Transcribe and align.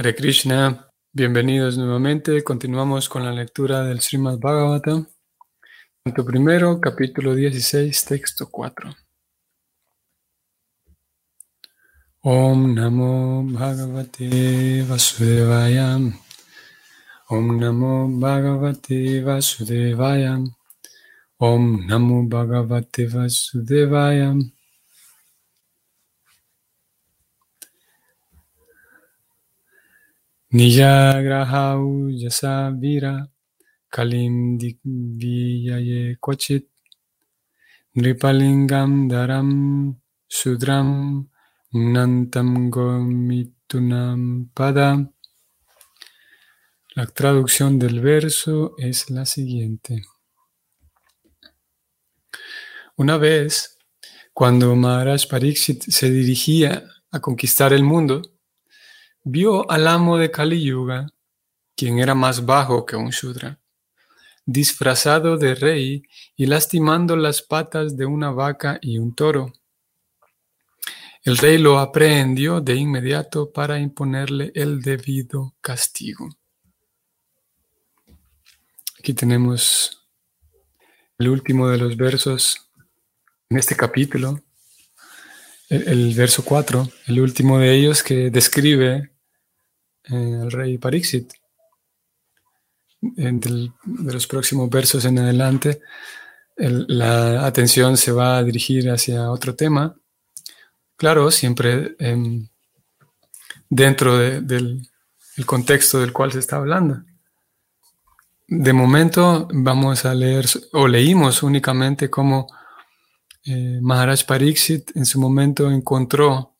Hare 0.00 0.14
Krishna, 0.14 0.92
bienvenidos 1.12 1.76
nuevamente. 1.76 2.44
Continuamos 2.44 3.08
con 3.08 3.24
la 3.24 3.32
lectura 3.32 3.82
del 3.82 4.00
Srimad 4.00 4.38
Bhagavatam. 4.38 5.08
Punto 6.04 6.24
primero, 6.24 6.80
capítulo 6.80 7.34
16, 7.34 8.04
texto 8.04 8.48
4. 8.48 8.94
Om 12.20 12.74
Namo 12.74 13.42
Bhagavate 13.42 14.84
Vasudevaya. 14.88 15.98
Om 17.30 17.58
Namo 17.58 18.08
Bhagavate 18.20 19.20
Vasudevaya. 19.20 20.38
Om 21.38 21.86
Namo 21.88 22.22
Bhagavate 22.28 23.08
Vasudevaya. 23.08 24.32
Niyagrahau 30.50 32.08
yasavira 32.08 33.28
kalim 33.92 34.56
dikviyaye 34.56 36.16
kochit 36.24 36.64
nripalingam 37.94 39.10
daram 39.10 39.50
sudram 40.26 41.28
nantam 41.74 42.70
gomitunam 42.70 44.48
pada. 44.54 45.12
La 46.96 47.04
traducción 47.04 47.78
del 47.78 48.00
verso 48.00 48.74
es 48.78 49.10
la 49.10 49.26
siguiente. 49.26 50.02
Una 52.96 53.18
vez, 53.18 53.78
cuando 54.32 54.74
Maharaj 54.74 55.28
Pariksit 55.28 55.82
se 55.82 56.10
dirigía 56.10 56.88
a 57.10 57.20
conquistar 57.20 57.74
el 57.74 57.84
mundo, 57.84 58.37
vio 59.30 59.70
al 59.70 59.86
amo 59.86 60.16
de 60.16 60.30
Kali 60.30 60.62
Yuga, 60.62 61.06
quien 61.76 61.98
era 61.98 62.14
más 62.14 62.46
bajo 62.46 62.86
que 62.86 62.96
un 62.96 63.10
Shudra, 63.10 63.60
disfrazado 64.46 65.36
de 65.36 65.54
rey 65.54 66.02
y 66.34 66.46
lastimando 66.46 67.14
las 67.14 67.42
patas 67.42 67.96
de 67.96 68.06
una 68.06 68.30
vaca 68.30 68.78
y 68.80 68.98
un 68.98 69.14
toro. 69.14 69.52
El 71.22 71.36
rey 71.36 71.58
lo 71.58 71.78
aprehendió 71.78 72.62
de 72.62 72.76
inmediato 72.76 73.52
para 73.52 73.78
imponerle 73.78 74.50
el 74.54 74.80
debido 74.80 75.54
castigo. 75.60 76.30
Aquí 78.98 79.12
tenemos 79.12 80.08
el 81.18 81.28
último 81.28 81.68
de 81.68 81.76
los 81.76 81.96
versos 81.96 82.70
en 83.50 83.58
este 83.58 83.76
capítulo, 83.76 84.40
el, 85.68 86.14
verso 86.14 86.42
4, 86.44 86.88
el 87.08 87.20
último 87.20 87.58
de 87.58 87.74
ellos 87.74 88.02
que 88.02 88.30
describe 88.30 89.17
el 90.08 90.50
rey 90.50 90.78
Parixit. 90.78 91.32
de 93.00 94.12
los 94.12 94.26
próximos 94.26 94.68
versos 94.68 95.04
en 95.04 95.18
adelante, 95.18 95.80
la 96.56 97.46
atención 97.46 97.96
se 97.96 98.10
va 98.10 98.38
a 98.38 98.42
dirigir 98.42 98.90
hacia 98.90 99.30
otro 99.30 99.54
tema. 99.54 99.96
Claro, 100.96 101.30
siempre 101.30 101.94
em, 102.00 102.48
dentro 103.68 104.18
del 104.18 104.88
contexto 105.46 106.00
del 106.00 106.12
cual 106.12 106.32
se 106.32 106.40
está 106.40 106.56
hablando. 106.56 107.02
De 108.48 108.72
momento 108.72 109.46
vamos 109.52 110.04
a 110.04 110.14
leer, 110.14 110.46
o 110.72 110.88
leímos 110.88 111.42
únicamente 111.42 112.10
cómo 112.10 112.46
eh, 113.44 113.78
Maharaj 113.80 114.24
Pariksit 114.24 114.96
en 114.96 115.04
su 115.04 115.20
momento 115.20 115.70
encontró 115.70 116.56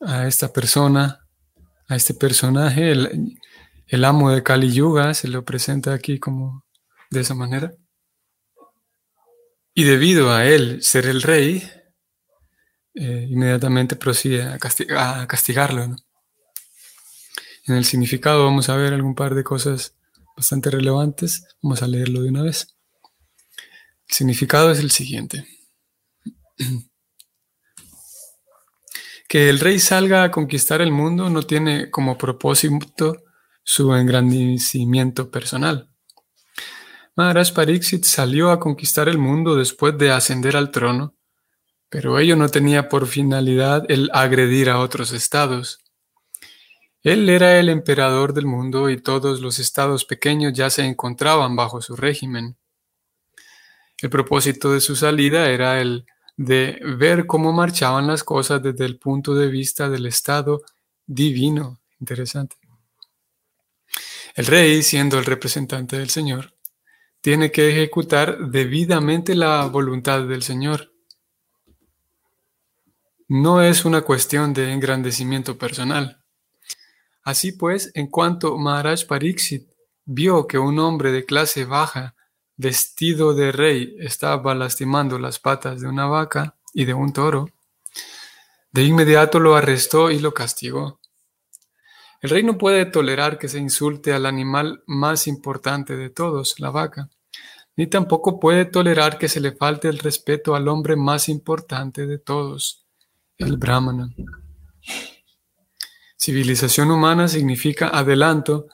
a 0.00 0.26
esta 0.26 0.52
persona 0.52 1.27
a 1.88 1.96
este 1.96 2.14
personaje, 2.14 2.92
el, 2.92 4.04
amo 4.04 4.30
de 4.30 4.42
Kali 4.42 4.72
Yuga, 4.72 5.14
se 5.14 5.28
lo 5.28 5.44
presenta 5.44 5.94
aquí 5.94 6.18
como 6.18 6.64
de 7.10 7.20
esa 7.20 7.34
manera. 7.34 7.72
Y 9.74 9.84
debido 9.84 10.32
a 10.32 10.44
él 10.44 10.82
ser 10.82 11.06
el 11.06 11.22
rey, 11.22 11.68
eh, 12.94 13.26
inmediatamente 13.30 13.96
procede 13.96 14.42
a, 14.42 15.26
castigarlo. 15.26 15.96
En 17.66 17.74
el 17.74 17.84
significado 17.84 18.44
vamos 18.44 18.68
a 18.68 18.76
ver 18.76 18.92
algún 18.92 19.14
par 19.14 19.34
de 19.34 19.44
cosas 19.44 19.94
bastante 20.36 20.70
relevantes. 20.70 21.44
Vamos 21.62 21.82
a 21.82 21.86
leerlo 21.86 22.22
de 22.22 22.28
una 22.28 22.42
vez. 22.42 22.76
El 24.08 24.14
significado 24.14 24.70
es 24.70 24.80
el 24.80 24.90
siguiente. 24.90 25.46
Que 29.28 29.50
el 29.50 29.60
rey 29.60 29.78
salga 29.78 30.24
a 30.24 30.30
conquistar 30.30 30.80
el 30.80 30.90
mundo 30.90 31.28
no 31.28 31.42
tiene 31.42 31.90
como 31.90 32.16
propósito 32.16 33.24
su 33.62 33.94
engrandecimiento 33.94 35.30
personal. 35.30 35.90
Maharaj 37.14 37.52
Pariksit 37.52 38.04
salió 38.04 38.50
a 38.50 38.58
conquistar 38.58 39.06
el 39.06 39.18
mundo 39.18 39.54
después 39.54 39.98
de 39.98 40.12
ascender 40.12 40.56
al 40.56 40.70
trono, 40.70 41.14
pero 41.90 42.18
ello 42.18 42.36
no 42.36 42.48
tenía 42.48 42.88
por 42.88 43.06
finalidad 43.06 43.84
el 43.90 44.08
agredir 44.14 44.70
a 44.70 44.78
otros 44.78 45.12
estados. 45.12 45.80
Él 47.02 47.28
era 47.28 47.58
el 47.58 47.68
emperador 47.68 48.32
del 48.32 48.46
mundo 48.46 48.88
y 48.88 49.00
todos 49.00 49.40
los 49.40 49.58
estados 49.58 50.06
pequeños 50.06 50.54
ya 50.54 50.70
se 50.70 50.86
encontraban 50.86 51.54
bajo 51.54 51.82
su 51.82 51.96
régimen. 51.96 52.56
El 54.00 54.08
propósito 54.08 54.72
de 54.72 54.80
su 54.80 54.96
salida 54.96 55.50
era 55.50 55.82
el 55.82 56.06
de 56.38 56.78
ver 56.96 57.26
cómo 57.26 57.52
marchaban 57.52 58.06
las 58.06 58.22
cosas 58.22 58.62
desde 58.62 58.86
el 58.86 58.96
punto 58.96 59.34
de 59.34 59.48
vista 59.48 59.90
del 59.90 60.06
estado 60.06 60.62
divino. 61.04 61.80
Interesante. 61.98 62.56
El 64.36 64.46
rey, 64.46 64.84
siendo 64.84 65.18
el 65.18 65.24
representante 65.24 65.98
del 65.98 66.10
Señor, 66.10 66.54
tiene 67.20 67.50
que 67.50 67.68
ejecutar 67.68 68.38
debidamente 68.38 69.34
la 69.34 69.66
voluntad 69.66 70.28
del 70.28 70.44
Señor. 70.44 70.92
No 73.26 73.60
es 73.60 73.84
una 73.84 74.02
cuestión 74.02 74.54
de 74.54 74.72
engrandecimiento 74.72 75.58
personal. 75.58 76.22
Así 77.24 77.50
pues, 77.50 77.90
en 77.94 78.06
cuanto 78.06 78.56
Maharaj 78.56 79.06
Pariksit 79.06 79.68
vio 80.04 80.46
que 80.46 80.58
un 80.58 80.78
hombre 80.78 81.10
de 81.10 81.24
clase 81.24 81.64
baja 81.64 82.14
vestido 82.58 83.34
de 83.34 83.52
rey, 83.52 83.96
estaba 84.00 84.54
lastimando 84.54 85.18
las 85.18 85.38
patas 85.38 85.80
de 85.80 85.86
una 85.86 86.06
vaca 86.06 86.56
y 86.74 86.84
de 86.84 86.92
un 86.92 87.12
toro, 87.12 87.48
de 88.72 88.82
inmediato 88.82 89.40
lo 89.40 89.56
arrestó 89.56 90.10
y 90.10 90.18
lo 90.18 90.34
castigó. 90.34 91.00
El 92.20 92.30
rey 92.30 92.42
no 92.42 92.58
puede 92.58 92.84
tolerar 92.84 93.38
que 93.38 93.48
se 93.48 93.58
insulte 93.58 94.12
al 94.12 94.26
animal 94.26 94.82
más 94.86 95.28
importante 95.28 95.96
de 95.96 96.10
todos, 96.10 96.58
la 96.58 96.70
vaca, 96.70 97.08
ni 97.76 97.86
tampoco 97.86 98.40
puede 98.40 98.64
tolerar 98.64 99.18
que 99.18 99.28
se 99.28 99.40
le 99.40 99.52
falte 99.52 99.88
el 99.88 100.00
respeto 100.00 100.56
al 100.56 100.66
hombre 100.66 100.96
más 100.96 101.28
importante 101.28 102.08
de 102.08 102.18
todos, 102.18 102.84
el 103.38 103.56
brahmana. 103.56 104.12
Civilización 106.16 106.90
humana 106.90 107.28
significa 107.28 107.88
adelanto 107.88 108.66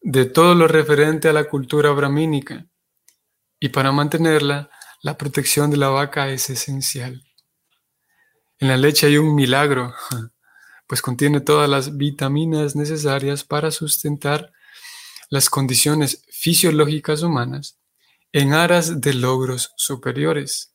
de 0.00 0.26
todo 0.26 0.54
lo 0.54 0.68
referente 0.68 1.28
a 1.28 1.32
la 1.32 1.48
cultura 1.48 1.90
brahmínica 1.90 2.64
y 3.60 3.70
para 3.70 3.92
mantenerla, 3.92 4.70
la 5.02 5.16
protección 5.16 5.70
de 5.70 5.76
la 5.76 5.88
vaca 5.88 6.28
es 6.28 6.50
esencial. 6.50 7.24
En 8.58 8.68
la 8.68 8.76
leche 8.76 9.06
hay 9.06 9.18
un 9.18 9.34
milagro, 9.34 9.94
pues 10.86 11.02
contiene 11.02 11.40
todas 11.40 11.68
las 11.68 11.96
vitaminas 11.96 12.74
necesarias 12.74 13.44
para 13.44 13.70
sustentar 13.70 14.52
las 15.30 15.50
condiciones 15.50 16.24
fisiológicas 16.30 17.22
humanas 17.22 17.78
en 18.32 18.52
aras 18.54 19.00
de 19.00 19.14
logros 19.14 19.72
superiores. 19.76 20.72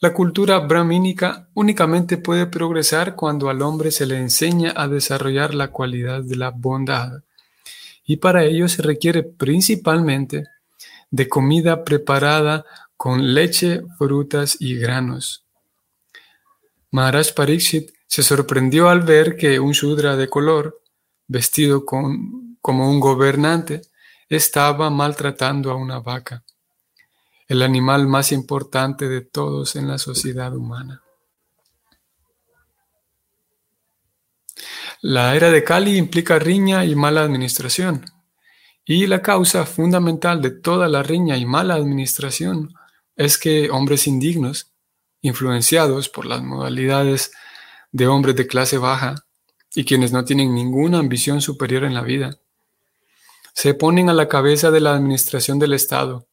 La 0.00 0.12
cultura 0.12 0.58
brahmínica 0.58 1.48
únicamente 1.54 2.16
puede 2.16 2.46
progresar 2.46 3.14
cuando 3.14 3.48
al 3.48 3.62
hombre 3.62 3.90
se 3.90 4.06
le 4.06 4.18
enseña 4.18 4.72
a 4.76 4.88
desarrollar 4.88 5.54
la 5.54 5.68
cualidad 5.68 6.22
de 6.22 6.36
la 6.36 6.50
bondad, 6.50 7.22
y 8.04 8.16
para 8.16 8.44
ello 8.44 8.68
se 8.68 8.82
requiere 8.82 9.22
principalmente 9.22 10.48
de 11.12 11.28
comida 11.28 11.84
preparada 11.84 12.64
con 12.96 13.34
leche, 13.34 13.82
frutas 13.98 14.56
y 14.58 14.76
granos. 14.76 15.44
Maharaj 16.90 17.34
Pariksit 17.34 17.90
se 18.06 18.22
sorprendió 18.22 18.88
al 18.88 19.02
ver 19.02 19.36
que 19.36 19.60
un 19.60 19.72
Shudra 19.72 20.16
de 20.16 20.28
color, 20.28 20.80
vestido 21.28 21.84
como 21.84 22.90
un 22.90 22.98
gobernante, 22.98 23.82
estaba 24.28 24.88
maltratando 24.90 25.70
a 25.70 25.76
una 25.76 26.00
vaca, 26.00 26.42
el 27.46 27.62
animal 27.62 28.06
más 28.06 28.32
importante 28.32 29.08
de 29.08 29.20
todos 29.20 29.76
en 29.76 29.88
la 29.88 29.98
sociedad 29.98 30.56
humana. 30.56 31.02
La 35.02 35.36
era 35.36 35.50
de 35.50 35.62
Kali 35.62 35.96
implica 35.96 36.38
riña 36.38 36.86
y 36.86 36.94
mala 36.94 37.22
administración. 37.22 38.04
Y 38.84 39.06
la 39.06 39.22
causa 39.22 39.64
fundamental 39.64 40.42
de 40.42 40.50
toda 40.50 40.88
la 40.88 41.02
riña 41.02 41.36
y 41.36 41.46
mala 41.46 41.74
administración 41.74 42.74
es 43.16 43.38
que 43.38 43.70
hombres 43.70 44.06
indignos, 44.06 44.72
influenciados 45.20 46.08
por 46.08 46.26
las 46.26 46.42
modalidades 46.42 47.32
de 47.92 48.08
hombres 48.08 48.34
de 48.34 48.46
clase 48.46 48.78
baja, 48.78 49.14
y 49.74 49.84
quienes 49.84 50.12
no 50.12 50.24
tienen 50.24 50.54
ninguna 50.54 50.98
ambición 50.98 51.40
superior 51.40 51.84
en 51.84 51.94
la 51.94 52.02
vida. 52.02 52.38
Se 53.54 53.74
ponen 53.74 54.10
a 54.10 54.14
la 54.14 54.28
cabeza 54.28 54.70
de 54.70 54.80
la 54.80 54.94
administración 54.94 55.58
del 55.58 55.74
Estado. 55.74 56.26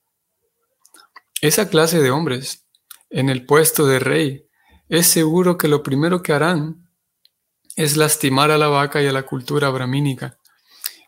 Esa 1.41 1.69
clase 1.69 2.01
de 2.01 2.11
hombres, 2.11 2.65
en 3.09 3.29
el 3.29 3.45
puesto 3.45 3.85
de 3.85 3.99
rey, 3.99 4.45
es 4.89 5.07
seguro 5.07 5.57
que 5.57 5.67
lo 5.67 5.83
primero 5.83 6.21
que 6.21 6.33
harán 6.33 6.89
es 7.75 7.95
lastimar 7.95 8.51
a 8.51 8.57
la 8.57 8.67
vaca 8.67 9.01
y 9.01 9.07
a 9.07 9.13
la 9.13 9.23
cultura 9.23 9.69
brahmínica, 9.69 10.37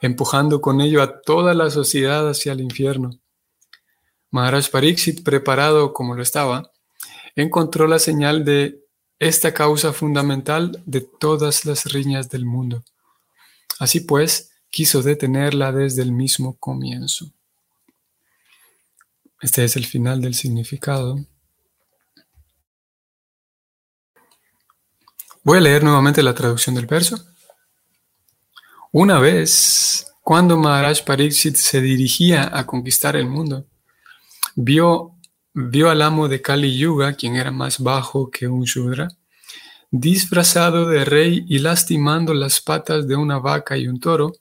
empujando 0.02 0.60
con 0.60 0.82
ello 0.82 1.02
a 1.02 1.22
toda 1.22 1.54
la 1.54 1.70
sociedad 1.70 2.28
hacia 2.28 2.54
el 2.54 2.62
infierno. 2.62 3.12
Maharaj 4.32 4.70
Pariksit, 4.70 5.24
preparado 5.24 5.94
como 5.94 6.16
lo 6.16 6.24
estaba, 6.24 6.72
encontró 7.36 7.88
la 7.88 8.00
señal 8.00 8.44
de 8.44 8.84
esta 9.20 9.54
causa 9.54 9.94
fundamental 9.94 10.82
de 10.86 11.02
todas 11.02 11.66
las 11.66 11.86
riñas 11.86 12.30
del 12.30 12.46
mundo. 12.46 12.84
Así 13.80 14.00
pues, 14.00 14.52
quiso 14.72 15.04
detenerla 15.04 15.72
desde 15.72 16.02
el 16.02 16.12
mismo 16.12 16.58
comienzo. 16.58 17.32
Este 19.42 19.64
es 19.64 19.76
el 19.76 19.86
final 19.86 20.22
del 20.22 20.34
significado. 20.34 21.20
Voy 25.44 25.58
a 25.58 25.62
leer 25.62 25.84
nuevamente 25.84 26.24
la 26.24 26.34
traducción 26.34 26.76
del 26.76 26.86
verso. 26.86 27.24
Una 28.94 29.20
vez, 29.20 30.12
cuando 30.22 30.58
Maharaj 30.58 31.04
Pariksit 31.06 31.56
se 31.56 31.80
dirigía 31.80 32.50
a 32.52 32.66
conquistar 32.66 33.16
el 33.16 33.28
mundo, 33.28 33.66
vio, 34.56 35.16
vio 35.54 35.90
al 35.90 36.02
amo 36.02 36.28
de 36.28 36.42
Kali 36.42 36.78
Yuga, 36.78 37.14
quien 37.14 37.38
era 37.38 37.52
más 37.52 37.80
bajo 37.80 38.30
que 38.30 38.48
un 38.48 38.64
Shudra, 38.64 39.08
disfrazado 39.90 40.88
de 40.88 41.06
rey 41.06 41.46
y 41.48 41.60
lastimando 41.60 42.34
las 42.34 42.60
patas 42.60 43.08
de 43.08 43.16
una 43.16 43.40
vaca 43.40 43.78
y 43.78 43.88
un 43.88 44.00
toro, 44.00 44.34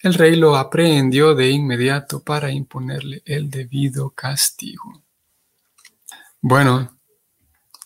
el 0.00 0.14
rey 0.14 0.36
lo 0.36 0.56
aprehendió 0.56 1.34
de 1.34 1.50
inmediato 1.50 2.22
para 2.22 2.50
imponerle 2.50 3.22
el 3.24 3.50
debido 3.50 4.10
castigo. 4.10 5.02
Bueno, 6.40 6.98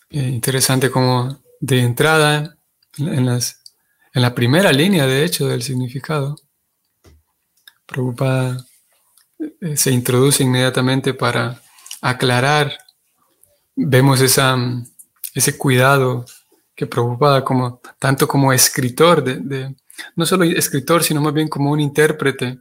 eh, 0.09 0.29
interesante 0.29 0.89
como 0.89 1.41
de 1.59 1.79
entrada 1.79 2.57
en, 2.97 3.25
las, 3.25 3.64
en 4.15 4.21
la 4.21 4.33
primera 4.33 4.71
línea, 4.71 5.05
de 5.05 5.25
hecho, 5.25 5.47
del 5.47 5.61
significado. 5.61 6.37
Prabhupada 7.85 8.65
eh, 9.59 9.75
se 9.75 9.91
introduce 9.91 10.41
inmediatamente 10.41 11.13
para 11.13 11.61
aclarar. 12.01 12.77
Vemos 13.75 14.21
ese 14.21 15.57
cuidado 15.57 16.25
que 16.73 16.87
Prabhupada, 16.87 17.43
como, 17.43 17.81
tanto 17.99 18.25
como 18.25 18.53
escritor, 18.53 19.21
no 20.15 20.25
solo 20.25 20.45
escritor, 20.45 21.03
sino 21.03 21.19
más 21.19 21.33
bien 21.33 21.49
como 21.49 21.71
un 21.71 21.81
intérprete, 21.81 22.59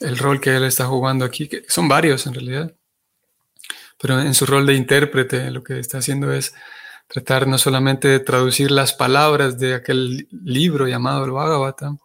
el 0.00 0.18
rol 0.18 0.40
que 0.40 0.56
él 0.56 0.64
está 0.64 0.86
jugando 0.86 1.24
aquí, 1.24 1.46
que 1.46 1.62
son 1.68 1.86
varios 1.86 2.26
en 2.26 2.34
realidad, 2.34 2.74
pero 4.00 4.20
en 4.20 4.34
su 4.34 4.46
rol 4.46 4.66
de 4.66 4.74
intérprete 4.74 5.52
lo 5.52 5.62
que 5.62 5.78
está 5.78 5.98
haciendo 5.98 6.32
es 6.32 6.54
tratar 7.06 7.46
no 7.46 7.58
solamente 7.58 8.08
de 8.08 8.20
traducir 8.20 8.70
las 8.70 8.92
palabras 8.92 9.58
de 9.58 9.74
aquel 9.74 10.28
libro 10.30 10.88
llamado 10.88 11.24
el 11.24 11.30
Bhagavatam, 11.30 11.98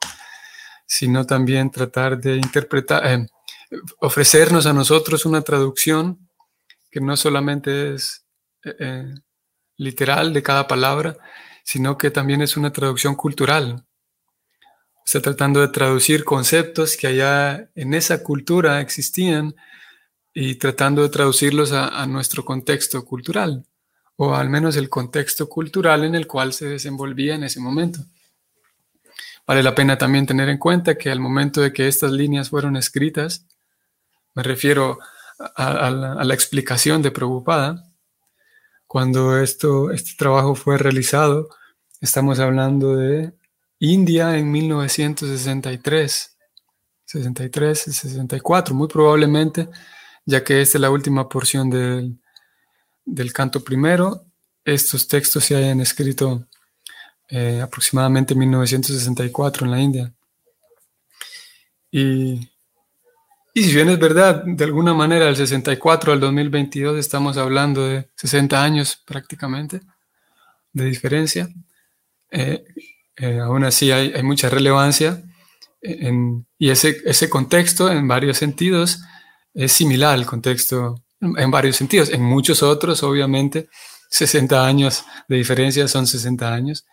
sino 0.86 1.26
también 1.26 1.72
tratar 1.72 2.20
de 2.20 2.36
interpretar, 2.36 3.06
eh, 3.06 3.28
ofrecernos 4.00 4.66
a 4.66 4.74
nosotros 4.74 5.26
una 5.26 5.42
traducción 5.42 6.30
que 6.92 7.00
no 7.00 7.16
solamente 7.16 7.94
es 7.94 8.26
eh, 8.66 8.76
eh, 8.80 9.14
literal 9.78 10.34
de 10.34 10.44
cada 10.44 10.68
palabra, 10.68 11.18
sino 11.64 11.98
que 11.98 12.12
también 12.12 12.42
es 12.42 12.58
una 12.58 12.74
traducción 12.74 13.16
cultural. 13.16 13.86
Está 15.06 15.22
tratando 15.22 15.62
de 15.62 15.70
traducir 15.70 16.24
conceptos 16.24 16.98
que 16.98 17.08
allá 17.08 17.70
en 17.76 17.94
esa 17.94 18.24
cultura 18.24 18.82
existían 18.82 19.56
y 20.34 20.56
tratando 20.56 21.02
de 21.02 21.10
traducirlos 21.10 21.72
a 21.72 22.06
nuestro 22.06 22.46
contexto 22.46 23.04
cultural 23.04 23.69
o 24.22 24.36
al 24.36 24.50
menos 24.50 24.76
el 24.76 24.90
contexto 24.90 25.48
cultural 25.48 26.04
en 26.04 26.14
el 26.14 26.28
cual 26.28 26.52
se 26.52 26.68
desenvolvía 26.68 27.36
en 27.36 27.46
ese 27.46 27.62
momento. 27.62 28.02
Vale 29.48 29.64
la 29.64 29.74
pena 29.74 29.98
también 29.98 30.26
tener 30.26 30.50
en 30.50 30.58
cuenta 30.58 30.98
que 30.98 31.10
al 31.10 31.22
momento 31.22 31.62
de 31.62 31.72
que 31.72 31.88
estas 31.88 32.12
líneas 32.12 32.50
fueron 32.50 32.76
escritas, 32.76 33.46
me 34.36 34.44
refiero 34.44 35.00
a, 35.56 35.90
la, 35.90 36.34
explicación 36.34 37.02
de 37.02 37.12
Prabhupada, 37.12 37.90
cuando 38.88 39.40
esto, 39.40 39.90
este 39.90 40.16
trabajo 40.18 40.54
fue 40.54 40.78
realizado, 40.78 41.48
estamos 42.02 42.40
hablando 42.40 42.98
de 42.98 43.34
India 43.80 44.38
en 44.38 44.52
1963, 44.52 46.38
63 47.06 47.80
64, 47.80 48.76
muy 48.76 48.90
probablemente, 48.90 49.70
ya 50.26 50.44
que 50.44 50.62
esta 50.62 50.78
es 50.78 50.82
la 50.82 50.90
última 50.90 51.30
porción 51.30 51.70
del, 51.70 52.20
del 53.14 53.34
canto 53.34 53.64
primero, 53.64 54.26
estos 54.64 55.08
textos 55.08 55.44
se 55.44 55.56
hayan 55.56 55.82
escrito 55.82 56.46
eh, 57.30 57.62
aproximadamente 57.62 58.34
en 58.34 58.40
1964 58.40 59.66
en 59.66 59.72
la 59.72 59.80
India. 59.80 60.14
Y, 61.92 62.50
y 63.54 63.64
si 63.64 63.74
bien 63.74 63.90
es 63.90 64.00
verdad, 64.00 64.44
de 64.46 64.64
alguna 64.64 64.94
manera 64.94 65.26
del 65.26 65.36
64 65.36 66.14
al 66.14 66.20
2022 66.20 66.98
estamos 66.98 67.38
hablando 67.38 67.88
de 67.88 68.10
60 68.16 68.64
años 68.64 69.02
prácticamente 69.06 69.82
de 70.74 70.86
diferencia, 70.86 71.50
eh, 72.32 72.64
eh, 73.18 73.40
aún 73.40 73.64
así 73.64 73.92
hay, 73.92 74.14
hay 74.14 74.24
mucha 74.24 74.50
relevancia 74.50 75.24
en, 75.82 76.46
y 76.58 76.70
ese, 76.70 77.02
ese 77.06 77.30
contexto 77.30 77.92
en 77.92 78.08
varios 78.08 78.38
sentidos 78.38 79.02
es 79.54 79.72
similar 79.72 80.14
al 80.14 80.26
contexto 80.26 81.02
en 81.22 81.52
varios 81.52 81.76
sentidos. 81.76 82.10
En 82.10 82.24
muchos 82.24 82.64
otros, 82.64 83.04
obviamente, 83.04 83.70
60 84.10 84.66
años 84.66 85.06
de 85.28 85.38
diferencia 85.38 85.88
son 85.88 86.08
60 86.08 86.54
años. 86.54 86.86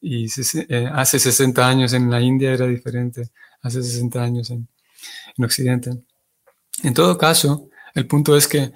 Y 0.00 0.26
eh, 0.68 0.88
hace 0.92 1.18
60 1.18 1.66
años 1.66 1.92
en 1.92 2.10
la 2.10 2.20
India 2.20 2.52
era 2.52 2.66
diferente, 2.66 3.30
hace 3.62 3.82
60 3.82 4.22
años 4.22 4.50
en, 4.50 4.68
Occidente. 5.40 5.90
En 6.82 6.94
todo 6.94 7.16
caso, 7.16 7.68
el 7.94 8.06
punto 8.06 8.36
es 8.36 8.48
que 8.48 8.72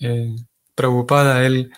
eh, 0.00 0.36
Prabhupada, 0.74 1.44
él, 1.44 1.70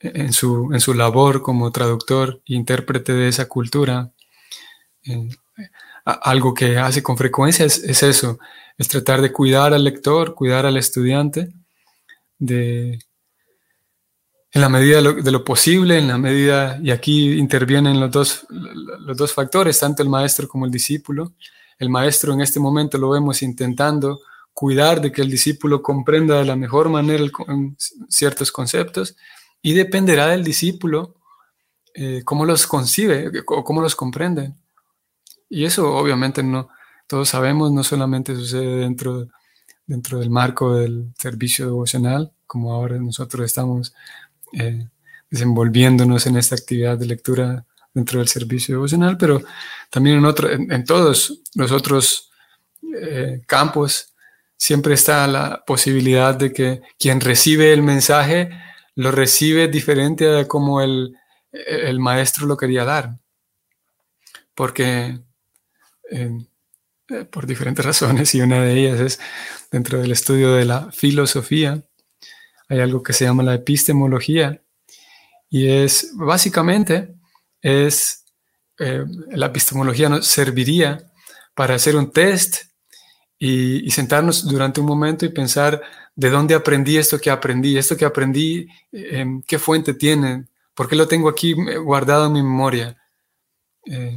en, 0.00 0.32
su, 0.32 0.70
en 0.72 0.80
su 0.80 0.94
labor 0.94 1.42
como 1.42 1.70
traductor 1.70 2.42
e 2.46 2.54
intérprete 2.54 3.12
de 3.12 3.28
esa 3.28 3.46
cultura, 3.46 4.12
eh, 5.04 5.28
algo 6.04 6.54
que 6.54 6.78
hace 6.78 7.02
con 7.02 7.16
frecuencia 7.16 7.64
es, 7.64 8.02
eso, 8.02 8.38
es 8.76 8.88
tratar 8.88 9.20
de 9.20 9.32
cuidar 9.32 9.72
al 9.72 9.84
lector, 9.84 10.34
cuidar 10.34 10.66
al 10.66 10.76
estudiante, 10.76 11.52
de, 12.38 12.98
en 14.54 14.60
la 14.60 14.68
medida 14.68 15.00
de 15.00 15.30
lo, 15.30 15.44
posible, 15.44 15.98
en 15.98 16.08
la 16.08 16.18
medida, 16.18 16.78
y 16.82 16.90
aquí 16.90 17.32
intervienen 17.32 18.00
los 18.00 18.10
dos, 18.10 18.46
los 18.50 19.16
dos 19.16 19.32
factores, 19.32 19.78
tanto 19.78 20.02
el 20.02 20.08
maestro 20.08 20.46
como 20.46 20.66
el 20.66 20.70
discípulo. 20.70 21.32
El 21.78 21.88
maestro 21.88 22.32
en 22.32 22.42
este 22.42 22.60
momento 22.60 22.98
lo 22.98 23.10
vemos 23.10 23.42
intentando 23.42 24.20
cuidar 24.52 25.00
de 25.00 25.10
que 25.10 25.22
el 25.22 25.30
discípulo 25.30 25.82
comprenda 25.82 26.38
de 26.38 26.44
la 26.44 26.56
mejor 26.56 26.90
manera 26.90 27.24
ciertos 28.08 28.52
conceptos 28.52 29.16
y 29.62 29.72
dependerá 29.72 30.26
del 30.26 30.44
discípulo 30.44 31.14
eh, 31.94 32.22
cómo 32.24 32.44
los 32.44 32.66
concibe 32.66 33.30
o 33.46 33.64
cómo 33.64 33.80
los 33.80 33.96
comprende. 33.96 34.52
Y 35.54 35.66
eso 35.66 35.94
obviamente 35.94 36.42
no, 36.42 36.70
todos 37.06 37.28
sabemos, 37.28 37.70
no 37.72 37.84
solamente 37.84 38.34
sucede 38.34 38.76
dentro, 38.76 39.28
dentro 39.86 40.18
del 40.18 40.30
marco 40.30 40.74
del 40.76 41.12
servicio 41.18 41.66
devocional, 41.66 42.32
como 42.46 42.72
ahora 42.72 42.96
nosotros 42.98 43.44
estamos 43.44 43.92
eh, 44.54 44.88
desenvolviéndonos 45.28 46.26
en 46.26 46.38
esta 46.38 46.54
actividad 46.54 46.96
de 46.96 47.04
lectura 47.04 47.66
dentro 47.92 48.20
del 48.20 48.28
servicio 48.28 48.76
devocional, 48.76 49.18
pero 49.18 49.42
también 49.90 50.16
en, 50.16 50.24
otro, 50.24 50.50
en, 50.50 50.84
todos 50.86 51.42
los 51.54 51.70
otros 51.70 52.30
eh, 53.02 53.42
campos 53.46 54.14
siempre 54.56 54.94
está 54.94 55.26
la 55.26 55.62
posibilidad 55.66 56.34
de 56.34 56.50
que 56.50 56.80
quien 56.98 57.20
recibe 57.20 57.74
el 57.74 57.82
mensaje 57.82 58.48
lo 58.94 59.10
recibe 59.10 59.68
diferente 59.68 60.34
a 60.34 60.48
como 60.48 60.80
el, 60.80 61.14
el 61.52 62.00
maestro 62.00 62.46
lo 62.46 62.56
quería 62.56 62.86
dar. 62.86 63.18
Porque 64.54 65.20
eh, 66.12 67.24
por 67.30 67.46
diferentes 67.46 67.84
razones 67.92 68.34
y 68.34 68.40
una 68.40 68.62
de 68.62 68.72
ellas 68.74 69.00
es 69.00 69.20
dentro 69.70 70.00
del 70.00 70.12
estudio 70.12 70.52
de 70.52 70.64
la 70.64 70.92
filosofía, 70.92 71.82
hay 72.68 72.80
algo 72.80 73.02
que 73.02 73.12
se 73.12 73.24
llama 73.24 73.42
la 73.42 73.54
epistemología 73.54 74.62
y 75.50 75.68
es 75.68 76.12
básicamente 76.14 77.14
es 77.60 78.24
eh, 78.78 79.04
la 79.30 79.46
epistemología 79.46 80.08
nos 80.08 80.26
serviría 80.26 81.10
para 81.54 81.74
hacer 81.74 81.96
un 81.96 82.10
test 82.10 82.64
y, 83.38 83.90
sentarnos 83.90 84.46
durante 84.46 84.80
un 84.80 84.86
momento 84.86 85.26
y 85.26 85.30
pensar 85.30 85.82
de 86.14 86.30
dónde 86.30 86.54
aprendí 86.54 86.96
esto 86.96 87.18
que 87.18 87.30
aprendí, 87.30 87.76
esto 87.76 87.96
que 87.96 88.04
aprendí, 88.04 88.68
qué 88.90 89.58
fuente 89.58 89.94
tiene, 89.94 90.46
por 90.74 90.88
qué 90.88 90.94
lo 90.94 91.08
tengo 91.08 91.28
aquí 91.28 91.52
guardado 91.52 92.26
en 92.26 92.32
mi 92.32 92.42
memoria. 92.42 92.96
Eh, 93.84 94.16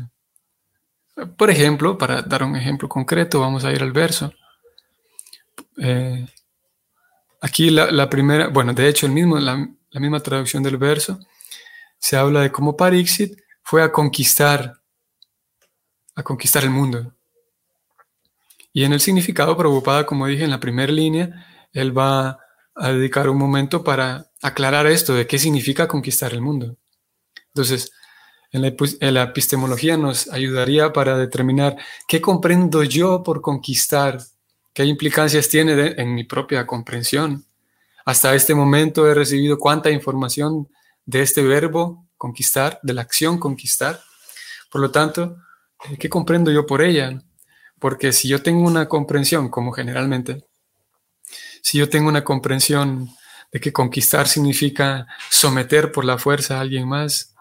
por 1.38 1.50
ejemplo, 1.50 1.98
para 1.98 2.22
dar 2.22 2.43
un 2.43 2.55
ejemplo 2.55 2.89
concreto, 2.89 3.39
vamos 3.39 3.63
a 3.63 3.72
ir 3.72 3.81
al 3.81 3.91
verso. 3.91 4.34
Eh, 5.77 6.25
aquí 7.41 7.69
la, 7.69 8.10
primera, 8.10 8.48
bueno, 8.50 8.74
de 8.74 8.89
hecho, 8.89 9.05
el 9.05 9.13
mismo, 9.13 9.38
la, 9.39 9.67
misma 9.93 10.19
traducción 10.19 10.62
del 10.62 10.77
verso 10.77 11.19
se 12.00 12.17
habla 12.17 12.41
de 12.41 12.51
cómo 12.51 12.75
Parixit 12.75 13.39
fue 13.63 13.81
a 13.81 13.91
conquistar, 13.91 14.81
a 16.15 16.24
conquistar 16.24 16.63
el 16.63 16.69
mundo. 16.69 17.13
Y 18.74 18.84
en 18.84 18.91
el 18.91 19.00
significado 19.00 19.55
preocupada, 19.55 20.05
como 20.05 20.27
dije 20.27 20.43
en 20.43 20.50
la 20.50 20.60
primera 20.60 20.91
línea, 20.91 21.48
él 21.72 21.98
va 21.98 22.39
a 22.75 22.91
dedicar 22.91 23.29
un 23.29 23.38
momento 23.38 23.84
para 23.84 24.29
aclarar 24.41 24.86
esto 24.86 25.15
de 25.15 25.25
qué 25.25 25.39
significa 25.39 25.88
conquistar 25.88 26.34
el 26.34 26.41
mundo. 26.41 26.75
Entonces, 27.48 27.93
en 28.52 29.14
la, 29.14 29.24
epistemología 29.24 29.98
nos 29.98 30.32
ayudaría 30.32 30.94
para 30.94 31.18
determinar 31.18 31.75
qué 32.08 32.22
comprendo 32.22 32.84
yo 32.84 33.24
por 33.24 33.42
conquistar, 33.42 34.20
qué 34.74 34.86
implicancias 34.86 35.50
tiene 35.50 35.96
en 35.98 36.16
mi 36.16 36.24
propia 36.24 36.66
comprensión. 36.66 37.46
Hasta 38.06 38.36
este 38.36 38.56
momento 38.56 39.10
he 39.10 39.14
recibido 39.14 39.58
cuánta 39.58 39.90
información 39.92 40.70
de 41.06 41.22
este 41.22 41.42
verbo 41.42 42.08
conquistar, 42.18 42.80
de 42.82 42.94
la 42.94 43.02
acción 43.02 43.40
conquistar. 43.40 44.00
Por 44.72 44.82
lo 44.82 44.92
tanto, 44.92 45.38
eh, 45.90 45.98
¿qué 45.98 46.10
comprendo 46.10 46.52
yo 46.52 46.66
por 46.66 46.82
ella? 46.82 47.22
Porque 47.80 48.14
si 48.14 48.28
yo 48.28 48.42
tengo 48.42 48.66
una 48.66 48.88
comprensión, 48.88 49.50
como 49.50 49.72
generalmente, 49.72 50.46
si 51.62 51.78
yo 51.78 51.90
tengo 51.90 52.08
una 52.08 52.24
comprensión 52.24 53.10
de 53.52 53.60
que 53.60 53.74
conquistar 53.74 54.28
significa 54.28 55.08
someter 55.30 55.92
por 55.92 56.06
la 56.06 56.18
fuerza 56.18 56.58
a 56.58 56.62
alguien 56.62 56.88
más, 56.88 57.35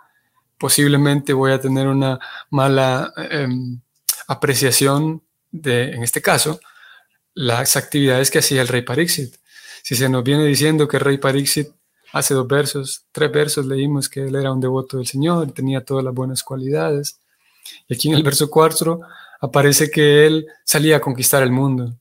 posiblemente 0.64 1.34
voy 1.34 1.52
a 1.52 1.60
tener 1.60 1.88
una 1.88 2.18
mala 2.48 3.12
em, 3.30 3.82
apreciación 4.28 5.22
de, 5.50 5.90
en 5.90 6.02
este 6.02 6.22
caso, 6.22 6.58
las 7.34 7.76
actividades 7.76 8.30
que 8.30 8.38
hacía 8.38 8.62
el 8.62 8.68
rey 8.68 8.80
Parixit. 8.80 9.34
Si 9.82 9.94
se 9.94 10.08
nos 10.08 10.24
viene 10.24 10.46
diciendo 10.46 10.88
que 10.88 10.96
el 10.96 11.02
rey 11.02 11.18
Parixit 11.18 11.68
hace 12.14 12.32
dos 12.32 12.48
versos, 12.48 13.04
tres 13.12 13.30
versos 13.30 13.66
leímos 13.66 14.08
que 14.08 14.20
él 14.20 14.36
era 14.36 14.52
un 14.52 14.60
devoto 14.62 14.96
del 14.96 15.06
Señor, 15.06 15.52
tenía 15.52 15.84
todas 15.84 16.02
las 16.02 16.14
buenas 16.14 16.42
cualidades. 16.42 17.20
Y 17.86 17.96
aquí 17.96 18.08
en 18.08 18.14
el 18.14 18.22
verso 18.22 18.48
4 18.48 19.00
aparece 19.42 19.90
que 19.90 20.26
él 20.26 20.46
salía 20.64 20.96
a 20.96 21.00
conquistar 21.00 21.42
el 21.42 21.50
mundo. 21.50 21.94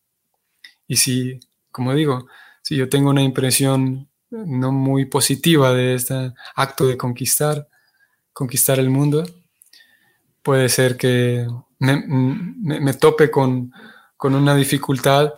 Y 0.87 0.95
si, 0.95 1.37
como 1.69 1.93
digo, 1.93 2.27
si 2.61 2.77
yo 2.77 2.87
tengo 2.87 3.09
una 3.09 3.23
impresión 3.23 4.07
no 4.29 4.71
muy 4.71 5.03
positiva 5.03 5.73
de 5.73 5.95
este 5.95 6.31
acto 6.55 6.87
de 6.87 6.95
conquistar, 6.95 7.67
conquistar 8.33 8.79
el 8.79 8.89
mundo, 8.89 9.23
puede 10.41 10.69
ser 10.69 10.97
que 10.97 11.47
me, 11.79 12.93
tope 12.93 13.31
con, 13.31 13.71
una 14.19 14.55
dificultad 14.55 15.33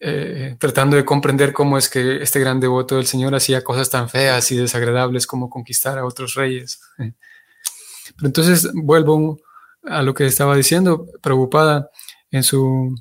eh, 0.00 0.56
tratando 0.58 0.96
de 0.96 1.04
comprender 1.04 1.52
cómo 1.52 1.78
es 1.78 1.88
que 1.88 2.22
este 2.22 2.40
gran 2.40 2.60
devoto 2.60 2.96
del 2.96 3.06
Señor 3.06 3.34
hacía 3.34 3.64
cosas 3.64 3.88
tan 3.88 4.08
feas 4.08 4.50
y 4.52 4.56
desagradables 4.56 5.26
como 5.26 5.48
conquistar 5.48 5.98
a 5.98 6.04
otros 6.04 6.34
reyes. 6.34 6.80
Pero 6.96 8.26
entonces 8.26 8.68
vuelvo 8.74 9.38
a 9.84 10.02
lo 10.02 10.14
que 10.14 10.26
estaba 10.26 10.56
diciendo, 10.56 11.06
preocupada 11.22 11.90
en 12.30 12.42
su 12.42 12.94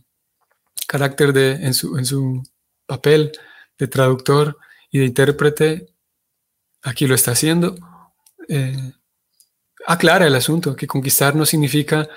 carácter 0.87 1.33
de, 1.33 1.53
en 1.53 1.73
su, 1.73 1.97
en 1.97 2.05
su 2.05 2.43
papel 2.85 3.31
de 3.77 3.87
traductor 3.87 4.57
y 4.91 4.99
de 4.99 5.05
intérprete, 5.05 5.87
aquí 6.83 7.07
lo 7.07 7.15
está 7.15 7.31
haciendo. 7.31 7.75
Eh, 8.47 8.93
aclara 9.85 10.27
el 10.27 10.35
asunto, 10.35 10.75
que 10.75 10.87
conquistar 10.87 11.35
no 11.35 11.45
significa 11.45 12.07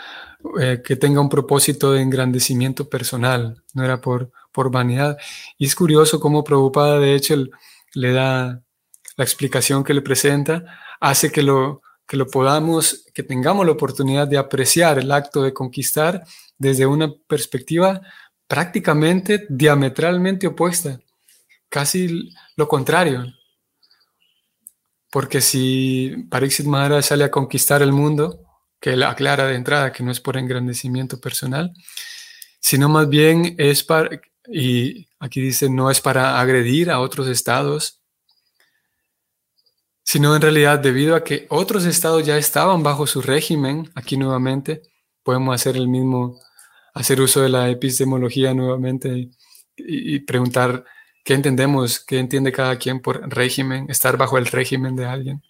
eh, 0.60 0.82
que 0.84 0.96
tenga 0.96 1.20
un 1.20 1.28
propósito 1.28 1.92
de 1.92 2.02
engrandecimiento 2.02 2.88
personal, 2.88 3.62
no 3.74 3.84
era 3.84 4.00
por, 4.00 4.30
por 4.52 4.70
vanidad. 4.70 5.18
Y 5.58 5.66
es 5.66 5.74
curioso 5.74 6.20
cómo 6.20 6.44
preocupada, 6.44 6.98
de 6.98 7.14
hecho, 7.14 7.34
le 7.94 8.12
da 8.12 8.62
la 9.16 9.24
explicación 9.24 9.82
que 9.82 9.94
le 9.94 10.02
presenta, 10.02 10.64
hace 11.00 11.32
que 11.32 11.42
lo, 11.42 11.82
que 12.06 12.16
lo 12.16 12.26
podamos, 12.26 13.04
que 13.12 13.22
tengamos 13.22 13.66
la 13.66 13.72
oportunidad 13.72 14.28
de 14.28 14.38
apreciar 14.38 14.98
el 14.98 15.10
acto 15.12 15.42
de 15.42 15.52
conquistar 15.52 16.24
desde 16.56 16.86
una 16.86 17.12
perspectiva 17.26 18.00
prácticamente 18.46 19.46
diametralmente 19.50 20.46
opuesta, 20.46 21.00
casi 21.68 22.30
lo 22.56 22.66
contrario. 22.66 23.26
Porque 25.10 25.40
si 25.40 26.26
Pariksit 26.30 26.66
Maharaj 26.66 27.04
sale 27.04 27.24
a 27.24 27.30
conquistar 27.30 27.82
el 27.82 27.92
mundo, 27.92 28.44
que 28.80 28.92
él 28.92 29.02
aclara 29.02 29.46
de 29.46 29.54
entrada 29.54 29.92
que 29.92 30.02
no 30.02 30.10
es 30.10 30.20
por 30.20 30.36
engrandecimiento 30.36 31.20
personal, 31.20 31.72
sino 32.60 32.88
más 32.88 33.08
bien 33.08 33.54
es 33.58 33.82
para, 33.82 34.20
y 34.46 35.08
aquí 35.18 35.40
dice, 35.40 35.68
no 35.70 35.90
es 35.90 36.00
para 36.00 36.40
agredir 36.40 36.90
a 36.90 37.00
otros 37.00 37.28
estados, 37.28 38.02
sino 40.04 40.34
en 40.34 40.42
realidad 40.42 40.78
debido 40.78 41.16
a 41.16 41.24
que 41.24 41.46
otros 41.50 41.84
estados 41.84 42.24
ya 42.24 42.38
estaban 42.38 42.82
bajo 42.82 43.06
su 43.06 43.20
régimen, 43.20 43.90
aquí 43.94 44.16
nuevamente 44.16 44.82
podemos 45.22 45.54
hacer 45.54 45.76
el 45.76 45.88
mismo, 45.88 46.40
hacer 46.94 47.20
uso 47.20 47.42
de 47.42 47.50
la 47.50 47.68
epistemología 47.68 48.54
nuevamente 48.54 49.30
y 49.76 50.20
preguntar 50.20 50.84
¿Qué 51.24 51.34
entendemos? 51.34 52.00
¿Qué 52.00 52.18
entiende 52.18 52.52
cada 52.52 52.76
quien 52.76 53.00
por 53.00 53.28
régimen? 53.28 53.86
Estar 53.88 54.16
bajo 54.16 54.38
el 54.38 54.46
régimen 54.46 54.96
de 54.96 55.06
alguien. 55.06 55.42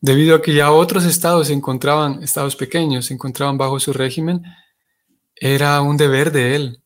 Debido 0.00 0.36
a 0.36 0.42
que 0.42 0.54
ya 0.54 0.70
otros 0.70 1.04
estados 1.04 1.48
se 1.48 1.52
encontraban, 1.52 2.22
estados 2.22 2.54
pequeños, 2.56 3.06
se 3.06 3.14
encontraban 3.14 3.58
bajo 3.58 3.80
su 3.80 3.92
régimen, 3.92 4.42
era 5.34 5.80
un 5.80 5.96
deber 5.96 6.32
de 6.32 6.54
él 6.54 6.82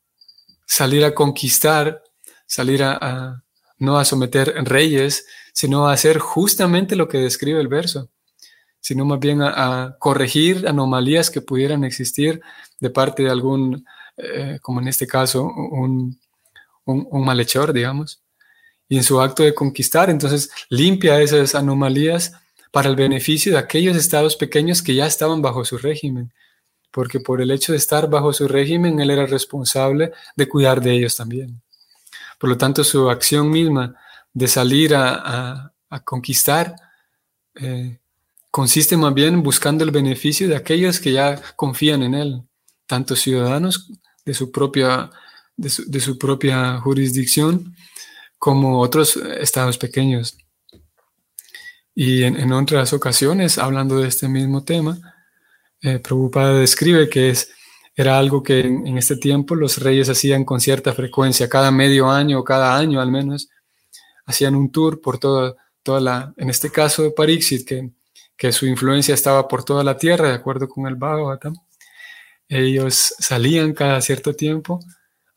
salir 0.67 1.05
a 1.05 1.15
conquistar, 1.15 2.03
salir 2.47 2.83
a, 2.83 3.43
no 3.79 3.99
a 3.99 4.05
someter 4.05 4.55
reyes, 4.65 5.27
sino 5.53 5.89
a 5.89 5.93
hacer 5.93 6.19
justamente 6.19 6.95
lo 6.97 7.09
que 7.09 7.19
describe 7.19 7.61
el 7.61 7.69
verso, 7.69 8.09
sino 8.81 9.05
más 9.05 9.19
bien 9.19 9.43
a, 9.43 9.97
corregir 9.99 10.69
anomalías 10.69 11.29
que 11.29 11.41
pudieran 11.41 11.85
existir 11.85 12.41
de 12.79 12.91
parte 12.91 13.25
de 13.25 13.31
algún, 13.31 13.85
eh, 14.17 14.59
como 14.63 14.81
en 14.81 14.89
este 14.89 15.07
caso, 15.07 15.43
un, 15.45 16.19
un, 16.91 17.25
malhechor, 17.25 17.73
digamos, 17.73 18.23
y 18.89 18.97
en 18.97 19.05
su 19.05 19.21
acto 19.21 19.43
de 19.43 19.55
conquistar, 19.55 20.11
entonces 20.11 20.51
limpia 20.69 21.21
esas 21.21 21.55
anomalías 21.55 22.33
para 22.71 22.89
el 22.89 22.97
beneficio 22.97 23.53
de 23.53 23.59
aquellos 23.59 23.97
estados 23.97 24.37
pequeños 24.37 24.83
que 24.83 24.95
ya 24.95 25.07
estaban 25.07 25.43
bajo 25.43 25.65
su 25.65 25.79
régimen, 25.79 26.33
porque 26.91 27.21
por 27.21 27.41
el 27.41 27.51
hecho 27.51 27.73
de 27.73 27.79
estar 27.79 28.09
bajo 28.11 28.33
su 28.33 28.49
régimen, 28.49 29.01
él 29.01 29.11
era 29.11 29.27
responsable 29.27 30.13
de 30.37 30.49
cuidar 30.49 30.81
de 30.81 30.93
ellos 30.93 31.17
también. 31.17 31.61
Por 32.39 32.51
lo 32.51 32.57
tanto, 32.57 32.83
su 32.85 33.11
acción 33.11 33.51
misma 33.51 33.95
de 34.33 34.49
salir 34.49 34.95
a, 34.95 35.73
conquistar 36.05 36.77
eh, 37.57 37.99
consiste 38.51 38.97
más 38.97 39.13
bien 39.13 39.43
buscando 39.43 39.83
el 39.83 39.91
beneficio 39.91 40.49
de 40.49 40.55
aquellos 40.55 41.01
que 41.01 41.13
ya 41.13 41.41
confían 41.57 42.03
en 42.05 42.15
él, 42.15 42.43
tanto 42.87 43.17
ciudadanos 43.17 43.91
de 44.25 44.35
su 44.35 44.53
propia 44.53 45.11
de 45.61 46.01
su, 46.01 46.17
propia 46.19 46.79
jurisdicción 46.79 47.77
como 48.39 48.81
otros 48.81 49.17
estados 49.17 49.77
pequeños. 49.77 50.39
Y 51.95 52.23
en, 52.23 52.53
otras 52.53 52.93
ocasiones, 52.95 53.59
hablando 53.59 54.01
de 54.01 54.09
este 54.09 54.27
mismo 54.29 54.65
tema, 54.65 54.99
eh, 55.83 55.99
Prabhupada 55.99 56.55
describe 56.55 57.11
que 57.11 57.31
es, 57.31 57.51
era 57.95 58.19
algo 58.19 58.43
que 58.43 58.61
en, 58.61 58.97
este 58.97 59.17
tiempo 59.17 59.55
los 59.55 59.79
reyes 59.79 60.09
hacían 60.09 60.45
con 60.45 60.61
cierta 60.61 60.95
frecuencia, 60.95 61.49
cada 61.49 61.71
medio 61.71 62.09
año 62.09 62.39
o 62.41 62.45
cada 62.45 62.77
año 62.77 63.01
al 63.01 63.11
menos, 63.11 63.51
hacían 64.25 64.55
un 64.55 64.73
tour 64.73 65.01
por 65.03 65.19
toda, 65.19 65.55
toda 65.83 66.01
la, 66.01 66.35
en 66.39 66.49
este 66.49 66.71
caso 66.71 67.03
de 67.03 67.11
Parixit, 67.11 67.67
que, 67.67 67.91
que 68.37 68.53
su 68.53 68.65
influencia 68.67 69.13
estaba 69.13 69.47
por 69.47 69.65
toda 69.65 69.85
la 69.85 69.99
tierra, 69.99 70.29
de 70.29 70.35
acuerdo 70.35 70.69
con 70.69 70.87
el 70.87 70.95
Bhagavatam. 70.95 71.55
Ellos 72.49 73.15
salían 73.19 73.75
cada 73.75 74.01
cierto 74.01 74.35
tiempo 74.35 74.81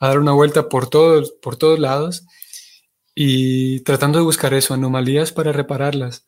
a 0.03 0.07
dar 0.09 0.19
una 0.19 0.33
vuelta 0.33 0.67
por 0.67 0.89
todos, 0.89 1.31
por 1.31 1.55
todos 1.55 1.79
lados 1.79 2.25
y 3.15 3.79
tratando 3.81 4.19
de 4.19 4.25
buscar 4.25 4.53
eso, 4.53 4.73
anomalías 4.73 5.31
para 5.31 5.53
repararlas, 5.53 6.27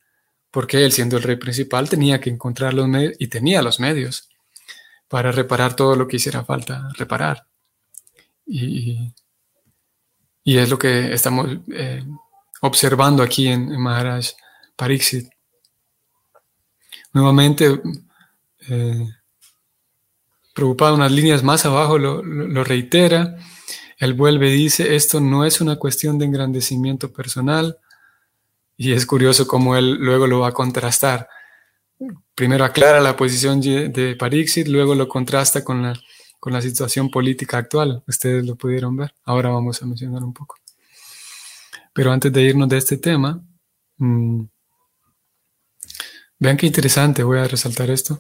porque 0.50 0.86
él 0.86 0.94
siendo 0.94 1.18
el 1.18 1.24
rey 1.24 1.36
principal 1.36 1.90
tenía 1.90 2.22
que 2.22 2.30
encontrar 2.30 2.74
los 2.74 2.88
medios 2.88 3.16
y 3.20 3.28
tenía 3.28 3.62
los 3.62 3.82
medios 3.82 4.30
para 5.10 5.34
reparar 5.34 5.76
todo 5.76 5.98
lo 5.98 6.08
que 6.08 6.16
hiciera 6.16 6.46
falta 6.46 6.88
reparar. 6.98 7.48
Y, 8.46 9.12
es 10.46 10.70
lo 10.70 10.80
que 10.80 11.14
estamos 11.14 11.46
eh, 11.74 12.02
observando 12.62 13.24
aquí 13.24 13.50
en, 13.50 13.78
Maharaj 13.78 14.28
Pariksit. 14.78 15.28
Nuevamente, 17.12 17.82
eh, 18.70 19.10
preocupado 20.56 20.96
unas 20.96 21.12
líneas 21.12 21.44
más 21.44 21.66
abajo, 21.66 22.00
lo 22.00 22.64
reitera 22.64 23.36
él 23.98 24.14
vuelve 24.14 24.50
y 24.50 24.56
dice, 24.56 24.96
esto 24.96 25.20
no 25.20 25.46
es 25.46 25.62
una 25.62 25.78
cuestión 25.78 26.18
de 26.18 26.26
engrandecimiento 26.26 27.14
personal. 27.14 27.78
Y 28.78 28.92
es 28.92 29.06
curioso 29.06 29.48
cómo 29.48 29.76
él 29.78 29.96
luego 29.96 30.28
lo 30.28 30.40
va 30.42 30.50
a 30.50 30.54
contrastar. 30.54 31.30
primero 32.36 32.66
aclara 32.66 33.00
la 33.00 33.16
posición 33.16 33.62
de 33.62 34.16
Parixit, 34.20 34.68
luego 34.68 34.96
lo 34.96 35.08
contrasta 35.08 35.64
con 35.64 35.82
la, 35.84 36.62
situación 36.62 37.10
política 37.10 37.58
actual. 37.58 38.04
Ustedes 38.08 38.46
lo 38.46 38.56
pudieron 38.56 38.96
ver. 38.98 39.14
Ahora 39.24 39.50
vamos 39.50 39.82
a 39.82 39.86
mencionar 39.86 40.24
un 40.24 40.34
poco. 40.34 40.58
Pero 41.94 42.12
antes 42.12 42.32
de 42.34 42.44
irnos 42.44 42.70
de 42.70 42.78
este 42.78 42.98
tema, 42.98 43.42
mmm, 43.98 44.44
vean 46.40 46.58
qué 46.58 46.68
interesante, 46.68 47.24
voy 47.24 47.40
a 47.40 47.48
resaltar 47.48 47.90
esto. 47.90 48.18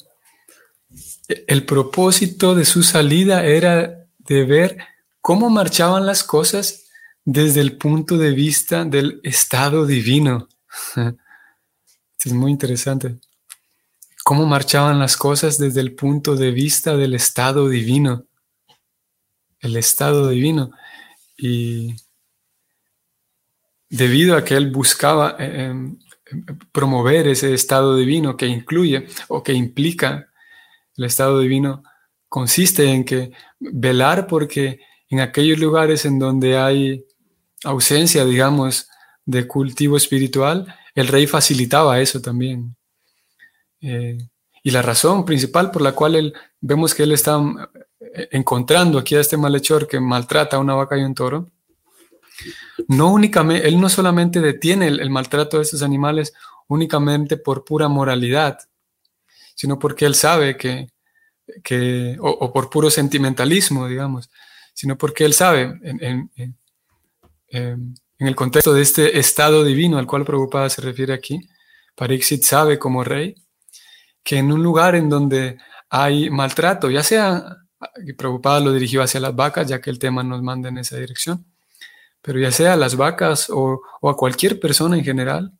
El 1.27 1.65
propósito 1.65 2.55
de 2.55 2.65
su 2.65 2.83
salida 2.83 3.45
era 3.45 4.07
de 4.19 4.43
ver 4.45 4.77
cómo 5.21 5.49
marchaban 5.49 6.05
las 6.05 6.23
cosas 6.23 6.85
desde 7.23 7.61
el 7.61 7.77
punto 7.77 8.17
de 8.17 8.31
vista 8.31 8.85
del 8.85 9.19
estado 9.23 9.85
divino. 9.85 10.47
es 12.23 12.33
muy 12.33 12.51
interesante. 12.51 13.17
Cómo 14.23 14.45
marchaban 14.45 14.99
las 14.99 15.17
cosas 15.17 15.57
desde 15.57 15.81
el 15.81 15.93
punto 15.93 16.35
de 16.35 16.51
vista 16.51 16.95
del 16.95 17.13
estado 17.13 17.69
divino. 17.69 18.25
El 19.59 19.77
estado 19.77 20.29
divino. 20.29 20.71
Y 21.37 21.95
debido 23.89 24.35
a 24.35 24.43
que 24.43 24.55
él 24.55 24.71
buscaba 24.71 25.35
eh, 25.39 25.65
em, 25.65 25.97
promover 26.71 27.27
ese 27.27 27.53
estado 27.53 27.95
divino 27.95 28.35
que 28.35 28.47
incluye 28.47 29.07
o 29.27 29.43
que 29.43 29.53
implica 29.53 30.29
el 30.97 31.03
estado 31.05 31.39
divino, 31.39 31.83
consiste 32.29 32.91
en 32.91 33.03
que 33.03 33.31
velar 33.59 34.27
porque 34.27 34.79
en 35.09 35.19
aquellos 35.19 35.59
lugares 35.59 36.05
en 36.05 36.19
donde 36.19 36.57
hay 36.57 37.05
ausencia, 37.63 38.25
digamos, 38.25 38.89
de 39.25 39.47
cultivo 39.47 39.97
espiritual, 39.97 40.73
el 40.93 41.07
rey 41.07 41.27
facilitaba 41.27 41.99
eso 41.99 42.21
también. 42.21 42.75
Eh, 43.81 44.17
y 44.63 44.71
la 44.71 44.81
razón 44.81 45.25
principal 45.25 45.71
por 45.71 45.81
la 45.81 45.91
cual 45.91 46.15
él, 46.15 46.33
vemos 46.59 46.95
que 46.95 47.03
él 47.03 47.11
está 47.11 47.39
eh, 47.99 48.29
encontrando 48.31 48.97
aquí 48.97 49.15
a 49.15 49.19
este 49.19 49.37
malhechor 49.37 49.87
que 49.87 49.99
maltrata 49.99 50.57
a 50.57 50.59
una 50.59 50.73
vaca 50.73 50.97
y 50.97 51.03
un 51.03 51.13
toro, 51.13 51.51
no 52.87 53.11
únicamente, 53.11 53.67
él 53.67 53.79
no 53.79 53.89
solamente 53.89 54.41
detiene 54.41 54.87
el, 54.87 55.09
maltrato 55.09 55.57
de 55.57 55.63
estos 55.63 55.81
animales 55.81 56.33
únicamente 56.67 57.37
por 57.37 57.63
pura 57.63 57.87
moralidad, 57.87 58.59
sino 59.55 59.79
porque 59.79 60.05
él 60.05 60.13
sabe 60.13 60.57
que, 60.57 60.89
que 61.63 62.17
o, 62.19 62.53
por 62.53 62.69
puro 62.69 62.91
sentimentalismo, 62.91 63.87
digamos, 63.87 64.29
sino 64.75 64.97
porque 64.97 65.25
él 65.25 65.33
sabe 65.33 65.79
en, 65.83 66.29
en 67.49 68.27
el 68.27 68.35
contexto 68.35 68.73
de 68.73 68.81
este 68.81 69.17
estado 69.17 69.63
divino 69.63 69.97
al 69.97 70.07
cual 70.07 70.25
Prabhupada 70.25 70.69
se 70.69 70.81
refiere 70.81 71.13
aquí, 71.13 71.39
Pariksit 71.95 72.43
sabe 72.43 72.77
como 72.77 73.03
rey 73.03 73.35
que 74.23 74.37
en 74.37 74.51
un 74.51 74.63
lugar 74.63 74.95
en 74.95 75.09
donde 75.09 75.57
hay 75.89 76.29
maltrato, 76.29 76.89
ya 76.89 77.03
sea, 77.03 77.57
y 78.03 78.13
Prabhupada 78.13 78.59
lo 78.59 78.73
dirigió 78.73 79.03
hacia 79.03 79.19
las 79.19 79.35
vacas, 79.35 79.67
ya 79.67 79.81
que 79.81 79.89
el 79.89 79.99
tema 79.99 80.23
nos 80.23 80.41
manda 80.41 80.69
en 80.69 80.77
esa 80.77 80.97
dirección, 80.97 81.45
pero 82.21 82.39
ya 82.39 82.51
sea 82.51 82.73
a 82.73 82.77
las 82.77 82.95
vacas 82.95 83.49
o, 83.49 83.81
a 84.01 84.13
cualquier 84.15 84.59
persona 84.59 84.97
en 84.97 85.03
general, 85.03 85.51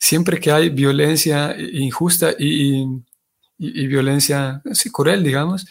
siempre 0.00 0.40
que 0.40 0.50
hay 0.50 0.70
violencia 0.70 1.54
injusta 1.58 2.32
y, 2.36 2.86
violencia 3.58 4.62
cruel, 4.90 5.22
digamos, 5.22 5.66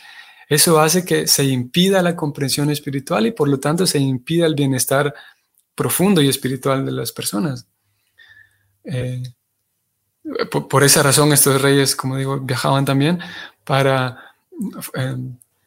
eso 0.48 0.80
hace 0.80 1.04
que 1.04 1.28
se 1.28 1.44
impida 1.44 2.04
la 2.04 2.16
comprensión 2.16 2.70
espiritual 2.70 3.26
y 3.26 3.32
por 3.32 3.48
lo 3.48 3.60
tanto 3.60 3.88
se 3.88 3.98
impida 3.98 4.46
el 4.46 4.54
bienestar 4.54 5.14
profundo 5.74 6.22
y 6.22 6.30
espiritual 6.30 6.86
de 6.86 6.92
las 6.92 7.12
personas. 7.12 7.68
Eh, 8.84 9.24
por, 10.52 10.84
esa 10.84 11.02
razón 11.02 11.34
estos 11.34 11.60
reyes, 11.62 11.96
como 11.96 12.16
digo, 12.16 12.40
viajaban 12.40 12.86
también 12.86 13.20
para 13.64 14.36
eh, 14.94 15.16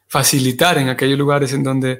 facilitar 0.07 0.77
en 0.77 0.87
aquellos 0.87 1.19
lugares 1.19 1.51
en 1.51 1.63
donde 1.63 1.99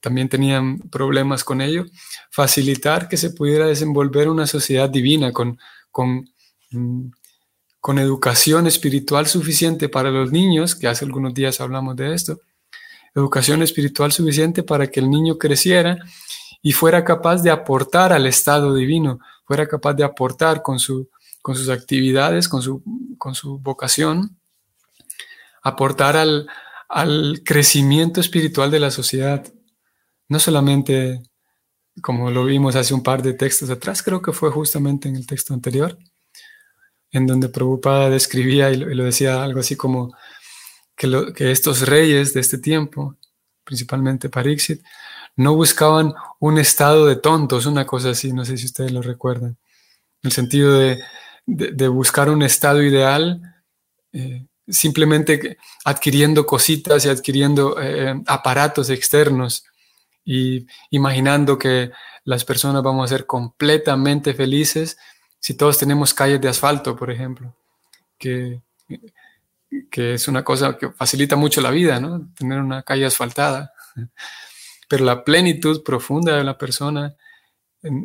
también 0.00 0.28
tenían 0.28 0.78
problemas 0.78 1.44
con 1.44 1.60
ello, 1.60 1.86
facilitar 2.30 3.08
que 3.08 3.16
se 3.16 3.30
pudiera 3.30 3.66
desenvolver 3.66 4.28
una 4.28 4.46
sociedad 4.46 4.88
divina 4.88 5.32
con, 5.32 5.58
con, 5.96 6.28
mm, 6.72 7.08
con 7.80 7.98
educación 7.98 8.66
espiritual 8.66 9.26
suficiente 9.26 9.88
para 9.88 10.10
los 10.10 10.30
niños, 10.30 10.74
que 10.74 10.88
hace 10.88 11.06
algunos 11.06 11.32
días 11.32 11.58
hablamos 11.62 11.96
de 11.96 12.12
esto, 12.12 12.38
educación 13.14 13.62
espiritual 13.62 14.12
suficiente 14.12 14.62
para 14.62 14.88
que 14.88 15.00
el 15.00 15.08
niño 15.08 15.38
creciera 15.38 15.96
y 16.60 16.72
fuera 16.72 17.02
capaz 17.02 17.42
de 17.42 17.50
aportar 17.50 18.12
al 18.12 18.26
estado 18.26 18.74
divino, 18.74 19.20
fuera 19.46 19.66
capaz 19.66 19.94
de 19.94 20.04
aportar 20.04 20.60
con, 20.60 20.78
su, 20.78 21.08
con 21.40 21.56
sus 21.56 21.70
actividades, 21.70 22.46
con 22.46 22.60
su, 22.60 22.82
con 23.16 23.34
su 23.34 23.58
vocación, 23.58 24.36
aportar 25.62 26.18
al, 26.18 26.46
al 26.90 27.40
crecimiento 27.42 28.20
espiritual 28.20 28.70
de 28.70 28.80
la 28.80 28.90
sociedad 28.90 29.50
no 30.28 30.40
solamente 30.40 31.22
como 32.02 32.30
lo 32.30 32.44
vimos 32.44 32.76
hace 32.76 32.94
un 32.94 33.02
par 33.02 33.22
de 33.22 33.34
textos 33.34 33.70
atrás, 33.70 34.02
creo 34.02 34.20
que 34.20 34.32
fue 34.32 34.50
justamente 34.50 35.08
en 35.08 35.16
el 35.16 35.26
texto 35.26 35.54
anterior, 35.54 35.98
en 37.10 37.26
donde 37.26 37.48
Prabhupada 37.48 38.10
describía 38.10 38.70
y 38.70 38.76
lo, 38.76 39.04
decía 39.04 39.42
algo 39.42 39.60
así 39.60 39.76
como 39.76 40.14
que, 40.94 41.34
estos 41.50 41.86
reyes 41.86 42.34
de 42.34 42.40
este 42.40 42.58
tiempo, 42.58 43.16
principalmente 43.64 44.28
Pariksit, 44.28 44.82
no 45.36 45.54
buscaban 45.54 46.14
un 46.38 46.58
estado 46.58 47.06
de 47.06 47.16
tontos, 47.16 47.66
una 47.66 47.86
cosa 47.86 48.10
así, 48.10 48.32
no 48.32 48.44
sé 48.44 48.56
si 48.56 48.66
ustedes 48.66 48.92
lo 48.92 49.02
recuerdan, 49.02 49.50
en 50.22 50.28
el 50.28 50.32
sentido 50.32 50.78
de, 50.78 50.98
buscar 51.88 52.28
un 52.28 52.42
estado 52.42 52.82
ideal, 52.82 53.40
eh, 54.12 54.46
simplemente 54.68 55.58
adquiriendo 55.84 56.44
cositas 56.44 57.04
y 57.04 57.08
adquiriendo 57.08 57.80
eh, 57.80 58.20
aparatos 58.26 58.90
externos 58.90 59.64
y 60.26 60.66
imaginando 60.90 61.56
que 61.56 61.92
las 62.24 62.44
personas 62.44 62.82
vamos 62.82 63.04
a 63.04 63.16
ser 63.16 63.24
completamente 63.24 64.34
felices 64.34 64.98
si 65.38 65.54
todos 65.54 65.78
tenemos 65.78 66.12
calles 66.12 66.40
de 66.40 66.48
asfalto, 66.48 66.96
por 66.96 67.12
ejemplo, 67.12 67.54
que, 68.18 68.62
que 69.88 70.14
es 70.14 70.26
una 70.26 70.42
cosa 70.42 70.76
que 70.76 70.90
facilita 70.90 71.36
mucho 71.36 71.60
la 71.60 71.70
vida, 71.70 72.00
¿no? 72.00 72.32
Tener 72.36 72.58
una 72.58 72.82
calle 72.82 73.06
asfaltada. 73.06 73.72
Pero 74.88 75.04
la 75.04 75.24
plenitud 75.24 75.84
profunda 75.84 76.36
de 76.36 76.42
la 76.42 76.58
persona 76.58 77.14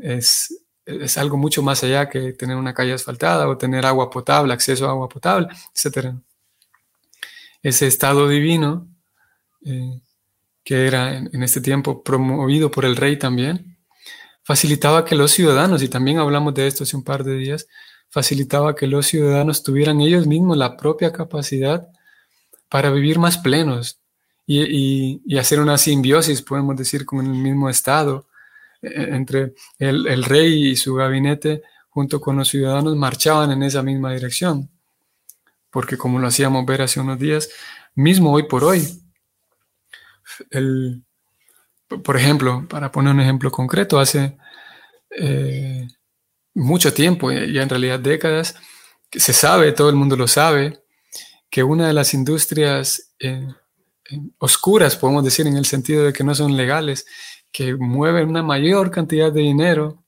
es, 0.03 0.55
es 0.85 1.17
algo 1.17 1.37
mucho 1.37 1.63
más 1.63 1.83
allá 1.83 2.07
que 2.09 2.33
tener 2.33 2.57
una 2.57 2.75
calle 2.75 2.93
asfaltada 2.93 3.47
o 3.47 3.57
tener 3.57 3.87
agua 3.87 4.11
potable, 4.11 4.53
acceso 4.53 4.87
a 4.87 4.91
agua 4.91 5.09
potable, 5.09 5.47
etc. 5.75 6.13
Ese 7.63 7.87
estado 7.87 8.27
divino 8.27 8.87
eh, 9.65 9.99
que 10.63 10.87
era 10.87 11.17
en, 11.17 11.43
este 11.43 11.61
tiempo 11.61 12.03
promovido 12.03 12.71
por 12.71 12.85
el 12.85 12.95
rey 12.95 13.17
también, 13.17 13.77
facilitaba 14.43 15.05
que 15.05 15.15
los 15.15 15.31
ciudadanos, 15.31 15.83
y 15.83 15.89
también 15.89 16.19
hablamos 16.19 16.53
de 16.53 16.67
esto 16.67 16.83
hace 16.83 16.95
un 16.95 17.03
par 17.03 17.23
de 17.23 17.35
días, 17.35 17.67
facilitaba 18.09 18.75
que 18.75 18.87
los 18.87 19.07
ciudadanos 19.07 19.63
tuvieran 19.63 20.01
ellos 20.01 20.27
mismos 20.27 20.57
la 20.57 20.75
propia 20.77 21.11
capacidad 21.11 21.87
para 22.69 22.91
vivir 22.91 23.19
más 23.19 23.37
plenos 23.37 23.99
y, 24.45 25.37
hacer 25.37 25.59
una 25.59 25.77
simbiosis, 25.77 26.41
podemos 26.41 26.75
decir, 26.75 27.05
con 27.05 27.25
el 27.25 27.31
mismo 27.31 27.69
estado 27.69 28.27
e, 28.81 29.15
entre 29.15 29.53
el, 29.79 30.07
el, 30.07 30.23
rey 30.23 30.71
y 30.71 30.75
su 30.75 30.93
gabinete 30.95 31.63
junto 31.89 32.19
con 32.19 32.37
los 32.37 32.49
ciudadanos 32.49 32.95
marchaban 32.95 33.51
en 33.51 33.63
esa 33.63 33.81
misma 33.81 34.13
dirección. 34.13 34.69
Porque 35.69 35.97
como 35.97 36.19
lo 36.19 36.27
hacíamos 36.27 36.65
ver 36.65 36.81
hace 36.81 36.99
unos 36.99 37.17
días, 37.17 37.49
mismo 37.95 38.33
hoy 38.33 38.43
por 38.43 38.63
hoy, 38.63 38.85
el, 40.49 41.03
por 41.87 42.17
ejemplo, 42.17 42.67
para 42.67 42.91
poner 42.91 43.13
un 43.13 43.21
ejemplo 43.21 43.51
concreto, 43.51 43.99
hace 43.99 44.37
eh, 45.17 45.87
mucho 46.53 46.93
tiempo, 46.93 47.31
ya 47.31 47.63
en 47.63 47.69
realidad 47.69 47.99
décadas, 47.99 48.55
se 49.11 49.33
sabe, 49.33 49.71
todo 49.71 49.89
el 49.89 49.95
mundo 49.95 50.15
lo 50.15 50.27
sabe, 50.27 50.83
que 51.49 51.63
una 51.63 51.87
de 51.87 51.93
las 51.93 52.13
industrias 52.13 53.13
eh, 53.19 53.47
oscuras, 54.37 54.95
podemos 54.95 55.23
decir, 55.23 55.47
en 55.47 55.57
el 55.57 55.65
sentido 55.65 56.05
de 56.05 56.13
que 56.13 56.23
no 56.23 56.33
son 56.33 56.55
legales, 56.55 57.05
que 57.51 57.75
mueven 57.75 58.29
una 58.29 58.43
mayor 58.43 58.89
cantidad 58.91 59.31
de 59.31 59.41
dinero, 59.41 60.03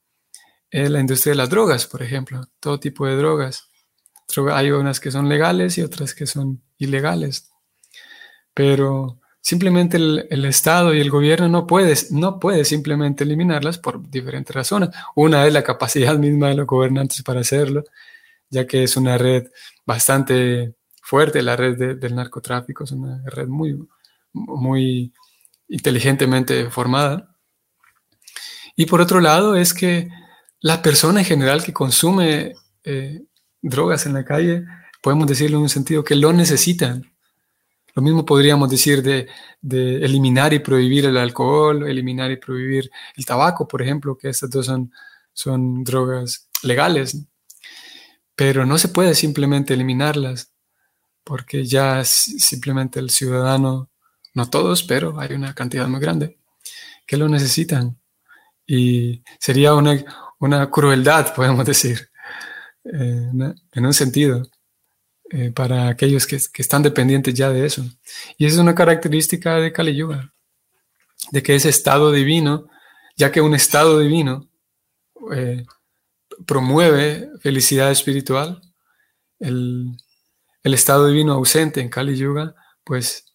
es 0.71 0.89
la 0.89 0.99
industria 0.99 1.32
de 1.32 1.38
las 1.38 1.49
drogas, 1.49 1.86
por 1.86 2.02
ejemplo, 2.02 2.47
todo 2.60 2.80
tipo 2.80 3.06
de 3.06 3.15
drogas. 3.15 3.69
Hay 4.52 4.71
unas 4.71 4.99
que 4.99 5.12
son 5.12 5.30
legales 5.30 5.78
y 5.78 5.84
otras 5.84 6.15
que 6.15 6.26
son 6.26 6.63
ilegales. 6.78 7.52
Pero 8.54 9.19
Simplemente 9.45 9.97
el, 9.97 10.45
Estado 10.45 10.93
y 10.93 11.01
el 11.01 11.10
gobierno 11.10 11.49
no 11.49 11.67
puede, 11.67 11.95
no 12.12 12.39
simplemente 12.63 13.25
eliminarlas 13.25 13.77
por 13.77 14.10
diferentes 14.10 14.56
razones. 14.56 14.91
Una 15.15 15.45
es 15.45 15.51
la 15.51 15.65
capacidad 15.65 16.17
misma 16.17 16.47
de 16.47 16.56
los 16.56 16.65
gobernantes 16.65 17.21
para 17.23 17.41
hacerlo, 17.41 17.84
ya 18.49 18.65
que 18.65 18.84
es 18.84 18.95
una 18.95 19.17
red 19.17 19.49
bastante 19.86 20.75
fuerte, 21.01 21.41
la 21.41 21.58
red 21.58 21.97
del 21.97 22.15
narcotráfico 22.15 22.86
es 22.86 22.91
una 22.93 23.21
red 23.25 23.49
muy, 23.49 23.77
muy 24.32 25.13
inteligentemente 25.67 26.69
formada. 26.69 27.36
Y 28.77 28.86
por 28.86 29.01
otro 29.01 29.19
lado 29.19 29.58
es 29.58 29.73
que 29.73 30.08
la 30.62 30.82
persona 30.82 31.19
en 31.19 31.25
general 31.25 31.65
que 31.65 31.73
consume 31.73 32.53
eh, 32.86 33.23
drogas 33.62 34.06
en 34.06 34.13
la 34.13 34.23
calle 34.23 34.63
podemos 35.01 35.27
decirlo 35.27 35.58
en 35.58 35.63
un 35.63 35.69
sentido 35.69 36.01
que 36.06 36.15
lo 36.15 36.32
necesitan. 36.32 37.12
Lo 37.95 38.01
mismo 38.01 38.25
podríamos 38.25 38.69
decir 38.69 39.03
de, 39.03 39.27
eliminar 40.03 40.53
y 40.53 40.60
prohibir 40.60 41.06
el 41.06 41.17
alcohol, 41.17 41.88
eliminar 41.88 42.32
y 42.32 42.38
prohibir 42.38 42.89
el 43.15 43.25
tabaco, 43.25 43.67
por 43.67 43.82
ejemplo, 43.82 44.17
que 44.17 44.29
estas 44.29 44.49
dos 44.49 44.65
son, 44.65 44.91
son 45.34 45.84
drogas 45.84 46.49
legales. 46.63 47.17
Pero 48.36 48.65
no 48.65 48.77
se 48.79 48.88
puede 48.88 49.13
simplemente 49.13 49.75
eliminarlas, 49.75 50.51
porque 51.23 51.65
ya 51.65 52.03
simplemente 52.03 52.99
el 52.99 53.12
ciudadano, 53.12 53.89
no 54.34 54.49
todos, 54.49 54.84
pero 54.84 55.19
hay 55.19 55.34
una 55.34 55.53
cantidad 55.53 55.88
muy 55.88 55.99
grande, 55.99 56.39
que 57.06 57.17
lo 57.17 57.29
necesitan. 57.29 57.99
Y 58.65 59.23
sería 59.39 59.75
una, 59.75 60.03
una 60.39 60.69
crueldad, 60.71 61.34
podemos 61.36 61.65
decir, 61.65 62.10
eh, 62.86 63.29
en 63.71 63.86
un 63.86 63.93
sentido, 63.93 64.43
eh, 65.36 65.52
para 65.52 65.88
aquellos 65.88 66.28
que, 66.28 66.36
están 66.36 66.84
dependientes 66.84 67.34
ya 67.34 67.50
de 67.50 67.65
eso. 67.65 67.84
Y 68.38 68.46
esa 68.46 68.58
es 68.58 68.62
una 68.62 68.76
característica 68.76 69.56
de 69.56 69.74
Kali 69.74 69.96
Yuga, 69.96 70.32
de 71.32 71.41
que 71.41 71.56
ese 71.56 71.69
estado 71.69 72.12
divino, 72.12 72.67
ya 73.15 73.32
que 73.32 73.41
un 73.41 73.56
estado 73.56 73.98
divino 73.98 74.48
eh, 75.36 75.65
promueve 76.46 77.32
felicidad 77.41 77.89
espiritual, 77.89 78.62
el, 79.39 79.98
estado 80.62 81.08
divino 81.08 81.34
ausente 81.34 81.82
en 81.82 81.89
Kali 81.89 82.15
Yuga, 82.15 82.54
pues 82.84 83.34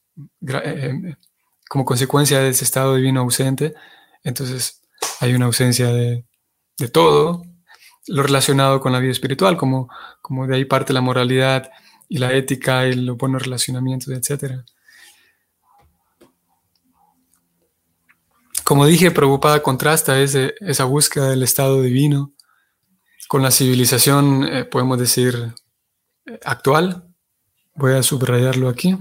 como 1.68 1.84
consecuencia 1.84 2.38
de 2.38 2.50
ese 2.50 2.62
estado 2.62 2.94
divino 2.94 3.22
ausente, 3.22 3.74
entonces 4.22 4.82
hay 5.18 5.34
una 5.34 5.46
ausencia 5.46 5.88
de, 5.88 6.24
de 6.78 6.88
todo, 6.88 7.42
lo 8.06 8.22
relacionado 8.22 8.80
con 8.80 8.92
la 8.92 9.00
vida 9.00 9.10
espiritual, 9.10 9.56
como, 9.56 9.88
como 10.22 10.46
de 10.46 10.54
ahí 10.54 10.64
parte 10.64 10.92
la 10.92 11.00
moralidad 11.00 11.72
y 12.08 12.18
la 12.18 12.32
ética 12.32 12.86
y 12.86 12.94
los 12.94 13.16
buenos 13.16 13.42
relacionamientos, 13.42 14.08
etc. 14.08 14.62
Como 18.64 18.86
dije, 18.86 19.10
preocupada 19.10 19.62
contrasta 19.62 20.20
ese, 20.20 20.54
esa 20.60 20.84
búsqueda 20.84 21.30
del 21.30 21.42
estado 21.42 21.82
divino 21.82 22.32
con 23.28 23.42
la 23.42 23.50
civilización, 23.50 24.44
eh, 24.44 24.64
podemos 24.64 24.98
decir, 24.98 25.54
actual. 26.44 27.04
Voy 27.74 27.94
a 27.94 28.02
subrayarlo 28.02 28.68
aquí. 28.68 28.96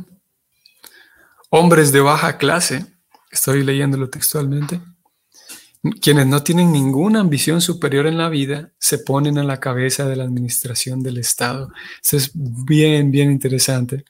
Hombres 1.50 1.92
de 1.92 2.02
baja 2.02 2.38
clase, 2.38 2.86
estoy 3.32 3.64
leyéndolo 3.64 4.10
textualmente, 4.10 4.82
quienes 5.92 6.28
no 6.28 6.44
tienen 6.44 6.72
ninguna 6.72 7.20
ambición 7.20 7.62
superior 7.62 8.08
en 8.08 8.18
la 8.18 8.30
vida 8.30 8.72
se 8.80 9.00
ponen 9.00 9.38
a 9.38 9.44
la 9.44 9.60
cabeza 9.60 10.08
de 10.08 10.16
la 10.16 10.24
administración 10.24 11.02
del 11.04 11.18
Estado. 11.18 11.72
Eso 12.04 12.18
es 12.18 12.32
bien, 12.34 13.12
bien 13.12 13.32
interesante. 13.32 14.06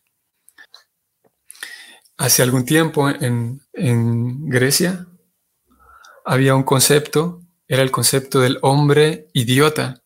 Hace 2.17 2.43
algún 2.43 2.65
tiempo 2.65 3.09
en, 3.09 3.61
en 3.73 4.49
Grecia 4.49 5.07
había 6.25 6.55
un 6.55 6.63
concepto, 6.63 7.43
era 7.67 7.83
el 7.83 7.91
concepto 7.91 8.39
del 8.39 8.57
hombre 8.61 9.27
idiota, 9.33 10.01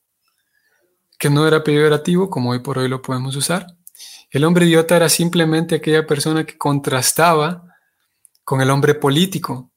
que 1.17 1.29
no 1.29 1.47
era 1.47 1.63
peyorativo 1.63 2.29
como 2.29 2.51
hoy 2.51 2.59
por 2.59 2.77
hoy 2.77 2.87
lo 2.87 3.01
podemos 3.01 3.35
usar. 3.35 3.67
El 4.29 4.43
hombre 4.43 4.65
idiota 4.65 4.95
era 4.95 5.09
simplemente 5.09 5.75
aquella 5.75 6.05
persona 6.07 6.45
que 6.45 6.57
contrastaba 6.57 7.63
con 8.43 8.61
el 8.61 8.69
hombre 8.69 8.95
político, 8.95 9.70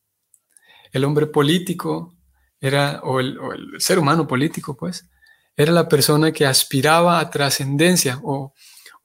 el 0.95 1.05
hombre 1.05 1.27
político 1.27 2.15
era, 2.61 3.01
o 3.03 3.19
el, 3.19 3.37
ser 3.79 3.99
humano 3.99 4.29
político, 4.29 4.77
pues, 4.77 5.07
era 5.57 5.73
la 5.73 5.89
persona 5.89 6.31
que 6.31 6.47
aspiraba 6.47 7.19
a 7.19 7.31
trascendencia 7.31 8.21
o, 8.23 8.55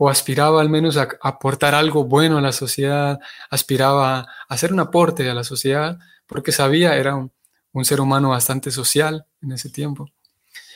aspiraba 0.08 0.62
al 0.62 0.69
menos 0.69 0.95
a, 0.97 1.10
aportar 1.21 1.75
algo 1.75 2.06
bueno 2.06 2.38
a 2.38 2.41
la 2.41 2.54
sociedad, 2.54 3.19
aspiraba 3.49 4.19
a 4.19 4.28
hacer 4.47 4.71
un 4.71 4.80
aporte 4.80 5.30
a 5.30 5.34
la 5.34 5.43
sociedad, 5.43 5.97
porque 6.28 6.52
sabía, 6.52 6.95
era 6.95 7.15
un, 7.15 7.32
un 7.73 7.84
ser 7.84 7.99
humano 7.99 8.30
bastante 8.30 8.69
social 8.69 9.25
en 9.41 9.52
ese 9.52 9.69
tiempo. 9.69 10.08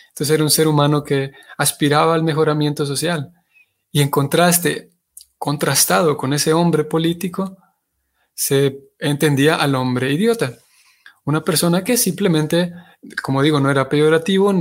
Entonces 0.09 0.33
era 0.33 0.43
un 0.43 0.49
ser 0.49 0.67
humano 0.67 1.03
que 1.03 1.31
aspiraba 1.57 2.15
al 2.15 2.23
mejoramiento 2.23 2.87
social. 2.87 3.31
Y 3.91 4.01
en 4.01 4.09
contraste, 4.09 4.89
contrastado 5.37 6.17
con 6.17 6.33
ese 6.33 6.53
hombre 6.53 6.83
político, 6.83 7.57
se 8.33 8.79
entendía 8.97 9.55
al 9.55 9.75
hombre 9.75 10.11
idiota. 10.11 10.57
Una 11.25 11.41
persona 11.41 11.83
que 11.83 11.95
simplemente, 11.95 12.73
como 13.21 13.41
digo, 13.41 13.59
no 13.59 13.71
era 13.71 13.87
peyorativo, 13.87 14.53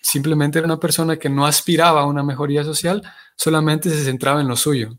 simplemente 0.00 0.58
era 0.58 0.66
una 0.66 0.80
persona 0.80 1.18
que 1.18 1.28
no 1.28 1.46
aspiraba 1.46 2.02
a 2.02 2.06
una 2.06 2.22
mejoría 2.22 2.64
social, 2.64 3.02
solamente 3.36 3.90
se 3.90 4.04
centraba 4.04 4.40
en 4.40 4.48
lo 4.48 4.56
suyo, 4.56 4.98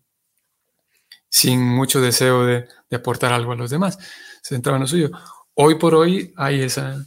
sin 1.27 1.61
mucho 1.63 2.01
deseo 2.01 2.45
de, 2.45 2.67
aportar 2.91 3.33
algo 3.33 3.53
a 3.53 3.55
los 3.55 3.71
demás. 3.71 3.97
Se 4.43 4.55
centraba 4.55 4.77
en 4.77 4.81
lo 4.81 4.87
suyo. 4.87 5.11
Hoy 5.55 5.75
por 5.75 5.95
hoy 5.95 6.33
hay 6.35 6.61
esa, 6.61 7.05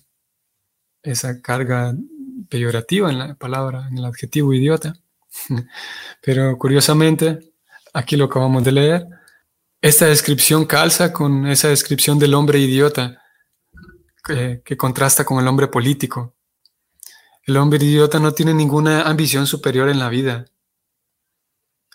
esa 1.02 1.40
carga 1.40 1.94
peyorativa 2.48 3.10
en 3.10 3.18
la 3.18 3.34
palabra, 3.34 3.86
en 3.90 3.98
el 3.98 4.04
adjetivo 4.06 4.54
idiota. 4.54 4.94
Pero 6.22 6.56
curiosamente, 6.58 7.52
aquí 7.92 8.16
lo 8.16 8.24
acabamos 8.24 8.64
de 8.64 8.72
leer, 8.72 9.06
esta 9.80 10.06
descripción 10.06 10.64
calza 10.64 11.12
con 11.12 11.46
esa 11.46 11.68
descripción 11.68 12.18
del 12.18 12.32
hombre 12.34 12.58
idiota 12.58 13.23
que, 14.24 14.76
contrasta 14.76 15.24
con 15.24 15.38
el 15.38 15.46
hombre 15.46 15.68
político. 15.68 16.34
El 17.42 17.58
hombre 17.58 17.84
idiota 17.84 18.18
no 18.18 18.32
tiene 18.32 18.54
ninguna 18.54 19.02
ambición 19.02 19.46
superior 19.46 19.88
en 19.88 19.98
la 19.98 20.08
vida. 20.08 20.46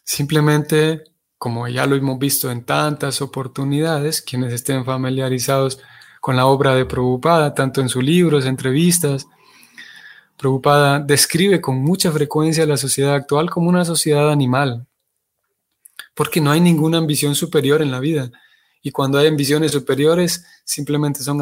Simplemente, 0.03 1.03
como 1.37 1.67
ya 1.67 1.87
lo 1.87 1.95
hemos 1.95 2.19
visto 2.19 2.51
en 2.51 2.63
tantas 2.63 3.21
oportunidades, 3.21 4.21
quienes 4.21 4.53
estén 4.53 4.85
familiarizados 4.85 5.79
con 6.21 6.35
la 6.35 6.45
obra 6.45 6.75
de 6.75 6.85
Prabhupada, 6.85 7.55
tanto 7.55 7.81
en 7.81 7.89
sus 7.89 8.03
libros, 8.03 8.45
entrevistas, 8.45 9.27
Prabhupada 10.37 10.99
describe 10.99 11.59
con 11.59 11.81
mucha 11.81 12.11
frecuencia 12.11 12.65
la 12.65 12.77
sociedad 12.77 13.15
actual 13.15 13.49
como 13.49 13.69
una 13.69 13.85
sociedad 13.85 14.31
animal, 14.31 14.87
porque 16.13 16.41
no 16.41 16.51
hay 16.51 16.61
ninguna 16.61 16.99
ambición 16.99 17.33
superior 17.33 17.81
en 17.81 17.91
la 17.91 17.99
vida. 17.99 18.31
Y 18.81 18.91
cuando 18.91 19.17
hay 19.17 19.27
ambiciones 19.27 19.71
superiores, 19.71 20.45
simplemente 20.63 21.21
son 21.21 21.41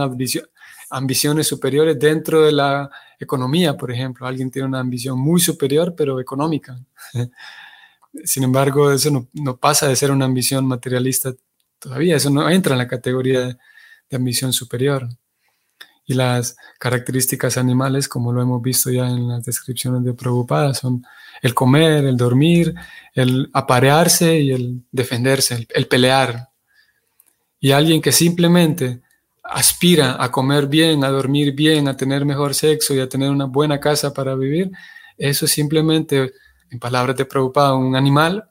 ambiciones 0.89 1.47
superiores 1.47 1.99
dentro 1.99 2.43
de 2.43 2.51
la 2.51 2.89
economía, 3.19 3.77
por 3.77 3.91
ejemplo. 3.91 4.25
Alguien 4.25 4.49
tiene 4.49 4.67
una 4.67 4.79
ambición 4.79 5.19
muy 5.19 5.39
superior, 5.39 5.93
pero 5.95 6.19
económica. 6.19 6.79
Sin 8.23 8.43
embargo, 8.43 8.91
eso 8.91 9.27
no, 9.33 9.57
pasa 9.57 9.87
de 9.87 9.95
ser 9.95 10.11
una 10.11 10.25
ambición 10.25 10.65
materialista 10.65 11.33
todavía, 11.79 12.15
eso 12.15 12.29
no 12.29 12.49
entra 12.49 12.73
en 12.73 12.79
la 12.79 12.87
categoría 12.87 13.41
de, 13.41 13.57
ambición 14.15 14.53
superior. 14.53 15.07
Y 16.05 16.13
las 16.13 16.55
características 16.79 17.57
animales, 17.57 18.07
como 18.07 18.31
lo 18.31 18.41
hemos 18.41 18.61
visto 18.61 18.89
ya 18.89 19.09
en 19.09 19.27
las 19.27 19.43
descripciones 19.43 20.05
de 20.05 20.13
Prabhupada, 20.13 20.73
son 20.73 21.03
el 21.41 21.53
comer, 21.53 22.05
el 22.05 22.15
dormir, 22.15 22.73
el 23.13 23.49
aparearse 23.53 24.39
y 24.39 24.51
el 24.51 24.85
defenderse, 24.91 25.67
el 25.69 25.87
pelear. 25.87 26.49
Y 27.59 27.71
alguien 27.71 28.01
que 28.01 28.11
simplemente 28.11 29.01
aspira 29.43 30.21
a 30.21 30.31
comer 30.31 30.67
bien, 30.67 31.03
a 31.03 31.09
dormir 31.09 31.53
bien, 31.53 31.87
a 31.87 31.97
tener 31.97 32.25
mejor 32.25 32.53
sexo 32.53 32.93
y 32.93 32.99
a 32.99 33.09
tener 33.09 33.29
una 33.31 33.45
buena 33.45 33.79
casa 33.79 34.13
para 34.13 34.35
vivir, 34.35 34.71
eso 35.17 35.45
es 35.45 35.51
simplemente, 35.51 36.33
en 36.69 36.79
palabras 36.79 37.15
de 37.17 37.25
Prabhupada, 37.25 37.73
un 37.75 37.95
animal. 37.95 38.49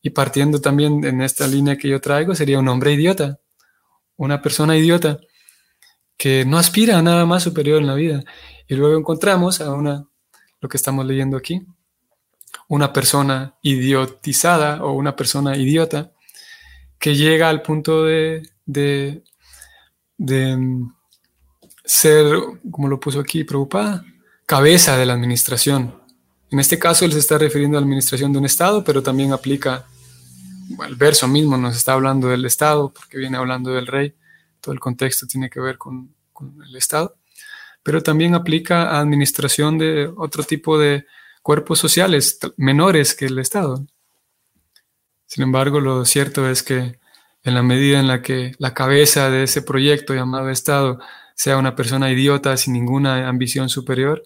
Y 0.00 0.10
partiendo 0.10 0.60
también 0.60 1.04
en 1.04 1.20
esta 1.20 1.48
línea 1.48 1.76
que 1.76 1.88
yo 1.88 2.00
traigo, 2.00 2.34
sería 2.34 2.60
un 2.60 2.68
hombre 2.68 2.92
idiota, 2.92 3.40
una 4.16 4.40
persona 4.40 4.76
idiota 4.76 5.18
que 6.16 6.44
no 6.44 6.58
aspira 6.58 6.98
a 6.98 7.02
nada 7.02 7.26
más 7.26 7.42
superior 7.42 7.80
en 7.80 7.88
la 7.88 7.94
vida. 7.94 8.24
Y 8.68 8.76
luego 8.76 8.96
encontramos 8.96 9.60
a 9.60 9.72
una, 9.72 10.06
lo 10.60 10.68
que 10.68 10.76
estamos 10.76 11.04
leyendo 11.06 11.36
aquí, 11.36 11.66
una 12.68 12.92
persona 12.92 13.56
idiotizada 13.62 14.84
o 14.84 14.92
una 14.92 15.16
persona 15.16 15.56
idiota 15.56 16.12
que 17.06 17.14
llega 17.14 17.48
al 17.48 17.62
punto 17.62 18.02
de 18.02 18.42
de 18.66 19.22
mm, 20.56 20.92
ser, 21.84 22.36
como 22.68 22.88
lo 22.88 22.98
puso 22.98 23.20
aquí, 23.20 23.44
preocupada, 23.44 24.04
cabeza 24.44 24.96
de 24.96 25.06
la 25.06 25.12
administración. 25.12 26.02
En 26.50 26.58
este 26.58 26.80
caso 26.80 27.04
él 27.04 27.12
se 27.12 27.20
está 27.20 27.38
refiriendo 27.38 27.78
a 27.78 27.80
la 27.80 27.84
administración 27.84 28.32
de 28.32 28.40
un 28.40 28.44
Estado, 28.44 28.82
pero 28.82 29.04
también 29.04 29.32
aplica, 29.32 29.86
el 30.84 30.96
verso 30.96 31.28
mismo 31.28 31.56
nos 31.56 31.76
está 31.76 31.92
hablando 31.92 32.26
del 32.26 32.44
Estado, 32.44 32.92
porque 32.92 33.18
viene 33.18 33.36
hablando 33.36 33.70
del 33.70 33.86
rey, 33.86 34.16
todo 34.60 34.72
el 34.72 34.80
contexto 34.80 35.28
tiene 35.28 35.48
que 35.48 35.60
ver 35.60 35.78
con, 35.78 36.12
con 36.32 36.60
el 36.60 36.74
Estado, 36.74 37.14
pero 37.84 38.02
también 38.02 38.34
aplica 38.34 38.90
a 38.90 38.98
administración 38.98 39.78
de 39.78 40.12
otro 40.16 40.42
tipo 40.42 40.76
de 40.76 41.06
cuerpos 41.40 41.78
sociales 41.78 42.40
menores 42.56 43.14
que 43.14 43.26
el 43.26 43.38
Estado. 43.38 43.86
Sin 45.26 45.42
embargo, 45.42 45.80
lo 45.80 46.04
cierto 46.04 46.48
es 46.48 46.62
que 46.62 46.98
en 47.42 47.54
la 47.54 47.62
medida 47.62 48.00
en 48.00 48.08
la 48.08 48.22
que 48.22 48.52
la 48.58 48.74
cabeza 48.74 49.30
de 49.30 49.44
ese 49.44 49.62
proyecto 49.62 50.14
llamado 50.14 50.50
Estado 50.50 50.98
sea 51.34 51.58
una 51.58 51.76
persona 51.76 52.10
idiota 52.10 52.56
sin 52.56 52.72
ninguna 52.72 53.28
ambición 53.28 53.68
superior, 53.68 54.22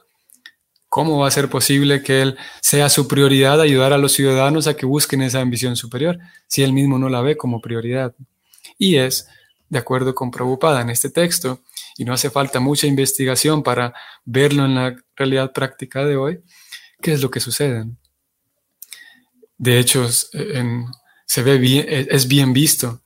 ¿Cómo 0.90 1.20
va 1.20 1.28
a 1.28 1.30
ser 1.30 1.48
posible 1.48 2.02
que 2.02 2.20
él 2.20 2.36
sea 2.60 2.88
su 2.88 3.06
prioridad 3.06 3.60
ayudar 3.60 3.92
a 3.92 3.96
los 3.96 4.10
ciudadanos 4.10 4.66
a 4.66 4.74
que 4.74 4.86
busquen 4.86 5.22
esa 5.22 5.40
ambición 5.40 5.76
superior 5.76 6.18
si 6.48 6.64
él 6.64 6.72
mismo 6.72 6.98
no 6.98 7.08
la 7.08 7.20
ve 7.20 7.36
como 7.36 7.60
prioridad? 7.60 8.12
Y 8.76 8.96
es, 8.96 9.28
de 9.68 9.78
acuerdo 9.78 10.16
con 10.16 10.32
Prabhupada 10.32 10.80
en 10.80 10.90
este 10.90 11.08
texto, 11.08 11.60
y 11.96 12.04
no 12.04 12.12
hace 12.12 12.28
falta 12.28 12.58
mucha 12.58 12.88
investigación 12.88 13.62
para 13.62 13.94
verlo 14.24 14.64
en 14.64 14.74
la 14.74 14.96
realidad 15.14 15.52
práctica 15.52 16.04
de 16.04 16.16
hoy, 16.16 16.40
¿qué 17.00 17.12
es 17.12 17.22
lo 17.22 17.30
que 17.30 17.38
sucede? 17.38 17.86
De 19.60 19.78
hecho, 19.78 20.08
se 20.08 21.42
ve 21.42 21.58
bien, 21.58 21.84
es 21.86 22.26
bien 22.26 22.54
visto. 22.54 23.02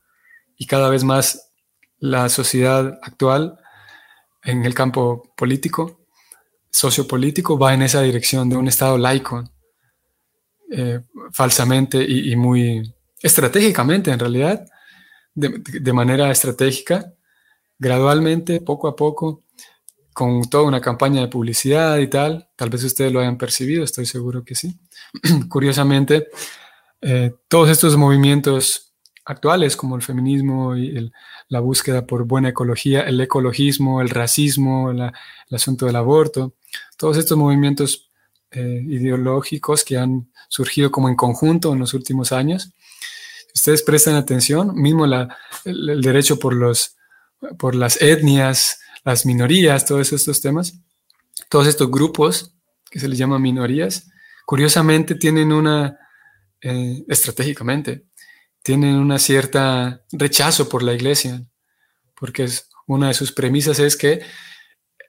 Y 0.57 0.67
cada 0.67 0.88
vez 0.88 1.03
más 1.03 1.51
la 1.99 2.29
sociedad 2.29 2.97
actual 3.03 3.59
en 4.45 4.64
el 4.64 4.73
campo 4.73 5.35
político 5.37 6.07
sociopolítico 6.71 7.59
va 7.59 7.75
en 7.75 7.83
esa 7.83 8.03
dirección 8.03 8.49
de 8.49 8.57
un 8.57 8.69
Estado 8.69 8.97
laico, 8.99 9.43
eh, 10.71 11.01
falsamente 11.33 12.05
y, 12.09 12.37
muy 12.37 12.95
estratégicamente 13.21 14.12
en 14.12 14.21
realidad, 14.21 14.64
de, 15.35 15.93
manera 15.93 16.31
estratégica, 16.31 17.12
gradualmente, 17.81 18.61
poco 18.61 18.87
a 18.87 18.95
poco, 18.95 19.43
con 20.14 20.44
toda 20.44 20.64
una 20.64 20.81
campaña 20.81 21.20
de 21.20 21.29
publicidad 21.29 21.98
y 21.98 22.09
tal. 22.09 22.48
Tal 22.57 22.70
vez 22.70 22.85
ustedes 22.85 23.12
lo 23.12 23.20
hayan 23.20 23.37
percibido, 23.37 23.85
estoy 23.85 24.07
seguro 24.07 24.44
que 24.44 24.55
sí. 24.55 24.79
Curiosamente, 25.50 26.29
eh, 27.03 27.35
todos 27.48 27.68
estos 27.68 27.96
movimientos 27.96 28.94
actuales 29.27 29.77
como 29.77 29.96
el 29.96 30.03
feminismo 30.03 30.77
y 30.77 31.12
la 31.48 31.61
búsqueda 31.61 32.07
por 32.07 32.24
buena 32.24 32.50
ecología, 32.50 33.03
el 33.03 33.20
ecologismo, 33.20 34.00
el 34.00 34.11
racismo, 34.11 34.90
el 34.90 35.12
asunto 35.50 35.87
del 35.87 35.96
aborto, 35.96 36.55
todos 36.96 37.16
estos 37.16 37.37
movimientos 37.37 38.11
eh, 38.50 38.83
ideológicos 38.87 39.83
que 39.83 39.98
han 39.98 40.31
surgido 40.48 40.90
como 40.92 41.09
en 41.09 41.16
conjunto 41.16 41.72
en 41.72 41.81
los 41.81 41.92
últimos 41.92 42.31
años. 42.33 42.72
Si 43.53 43.53
ustedes 43.55 43.83
prestan 43.83 44.14
atención, 44.14 44.74
mismo 44.81 45.07
el, 45.07 46.00
derecho 46.00 46.38
por, 46.38 46.55
los, 46.55 46.96
por 47.59 47.74
las 47.74 48.00
etnias, 48.00 48.79
las 49.05 49.27
minorías, 49.27 49.85
todos 49.85 50.12
estos 50.12 50.40
temas, 50.40 50.75
todos 51.49 51.67
estos 51.67 51.90
grupos 51.90 52.55
que 52.90 52.99
se 52.99 53.09
les 53.09 53.19
llama 53.19 53.38
minorías, 53.38 54.11
curiosamente 54.47 55.14
tienen 55.14 55.53
una, 55.53 55.99
eh, 56.61 57.05
estratégicamente, 57.09 58.05
tienen 58.62 58.97
una 58.97 59.19
cierta 59.19 60.03
rechazo 60.12 60.69
por 60.69 60.83
la 60.83 60.95
iglesia, 60.95 61.45
porque 62.14 62.45
es, 62.45 62.69
una 62.87 63.09
de 63.09 63.14
sus 63.14 63.33
premisas 63.33 63.79
es 63.79 63.97
que 63.97 64.12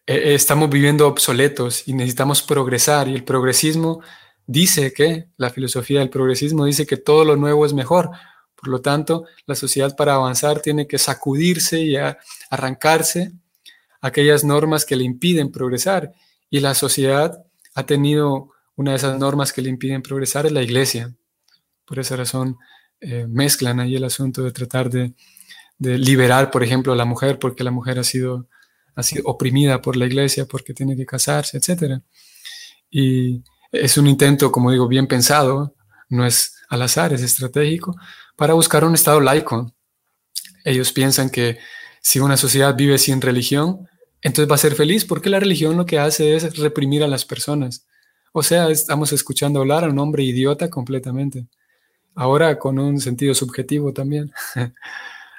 eh, 0.07 0.33
estamos 0.33 0.69
viviendo 0.69 1.07
obsoletos 1.07 1.87
y 1.87 1.93
necesitamos 1.93 2.41
progresar. 2.41 3.07
Y 3.07 3.15
el 3.15 3.23
progresismo 3.23 4.01
dice 4.45 4.93
que, 4.93 5.27
la 5.37 5.49
filosofía 5.49 5.99
del 5.99 6.09
progresismo 6.09 6.65
dice 6.65 6.85
que 6.85 6.97
todo 6.97 7.25
lo 7.25 7.35
nuevo 7.35 7.65
es 7.65 7.73
mejor. 7.73 8.11
Por 8.55 8.69
lo 8.69 8.81
tanto, 8.81 9.25
la 9.45 9.55
sociedad 9.55 9.95
para 9.95 10.15
avanzar 10.15 10.61
tiene 10.61 10.87
que 10.87 10.97
sacudirse 10.97 11.81
y 11.81 11.95
arrancarse 12.49 13.33
aquellas 14.01 14.43
normas 14.43 14.85
que 14.85 14.95
le 14.95 15.03
impiden 15.03 15.51
progresar. 15.51 16.13
Y 16.49 16.59
la 16.59 16.73
sociedad 16.73 17.43
ha 17.73 17.85
tenido 17.85 18.51
una 18.75 18.91
de 18.91 18.97
esas 18.97 19.17
normas 19.19 19.53
que 19.53 19.61
le 19.61 19.69
impiden 19.69 20.01
progresar, 20.01 20.45
es 20.45 20.51
la 20.51 20.63
iglesia. 20.63 21.15
Por 21.85 21.99
esa 21.99 22.15
razón 22.15 22.57
eh, 22.99 23.25
mezclan 23.27 23.79
ahí 23.79 23.95
el 23.95 24.03
asunto 24.03 24.43
de 24.43 24.51
tratar 24.51 24.89
de, 24.89 25.13
de 25.77 25.97
liberar, 25.97 26.51
por 26.51 26.63
ejemplo, 26.63 26.93
a 26.93 26.95
la 26.95 27.05
mujer, 27.05 27.39
porque 27.39 27.63
la 27.63 27.71
mujer 27.71 27.99
ha 27.99 28.03
sido 28.03 28.47
ha 28.95 29.03
sido 29.03 29.23
oprimida 29.25 29.81
por 29.81 29.97
la 29.97 30.05
iglesia 30.05 30.45
porque 30.45 30.73
tiene 30.73 30.95
que 30.95 31.05
casarse, 31.05 31.57
etc. 31.57 32.01
Y 32.89 33.43
es 33.71 33.97
un 33.97 34.07
intento, 34.07 34.51
como 34.51 34.71
digo, 34.71 34.87
bien 34.87 35.07
pensado, 35.07 35.75
no 36.09 36.25
es 36.25 36.55
al 36.69 36.81
azar, 36.81 37.13
es 37.13 37.21
estratégico, 37.21 37.95
para 38.35 38.53
buscar 38.53 38.83
un 38.85 38.95
Estado 38.95 39.19
laico. 39.19 39.73
Ellos 40.63 40.91
piensan 40.93 41.29
que 41.29 41.57
si 42.05 42.19
una 42.19 42.37
sociedad 42.37 42.75
vive 42.75 42.99
sin 42.99 43.19
religión, 43.19 43.89
entonces 44.21 44.49
va 44.49 44.53
a 44.53 44.59
ser 44.59 44.75
feliz 44.75 45.03
porque 45.05 45.27
la 45.27 45.39
religión 45.39 45.75
lo 45.75 45.87
que 45.87 45.97
hace 45.97 46.35
es 46.35 46.55
reprimir 46.55 47.03
a 47.03 47.07
las 47.07 47.25
personas. 47.25 47.87
O 48.31 48.43
sea, 48.43 48.69
estamos 48.69 49.11
escuchando 49.11 49.59
hablar 49.59 49.83
a 49.83 49.89
un 49.89 49.97
hombre 49.97 50.21
idiota 50.23 50.69
completamente. 50.69 51.47
Ahora 52.13 52.59
con 52.59 52.77
un 52.77 52.99
sentido 52.99 53.33
subjetivo 53.33 53.91
también. 53.91 54.31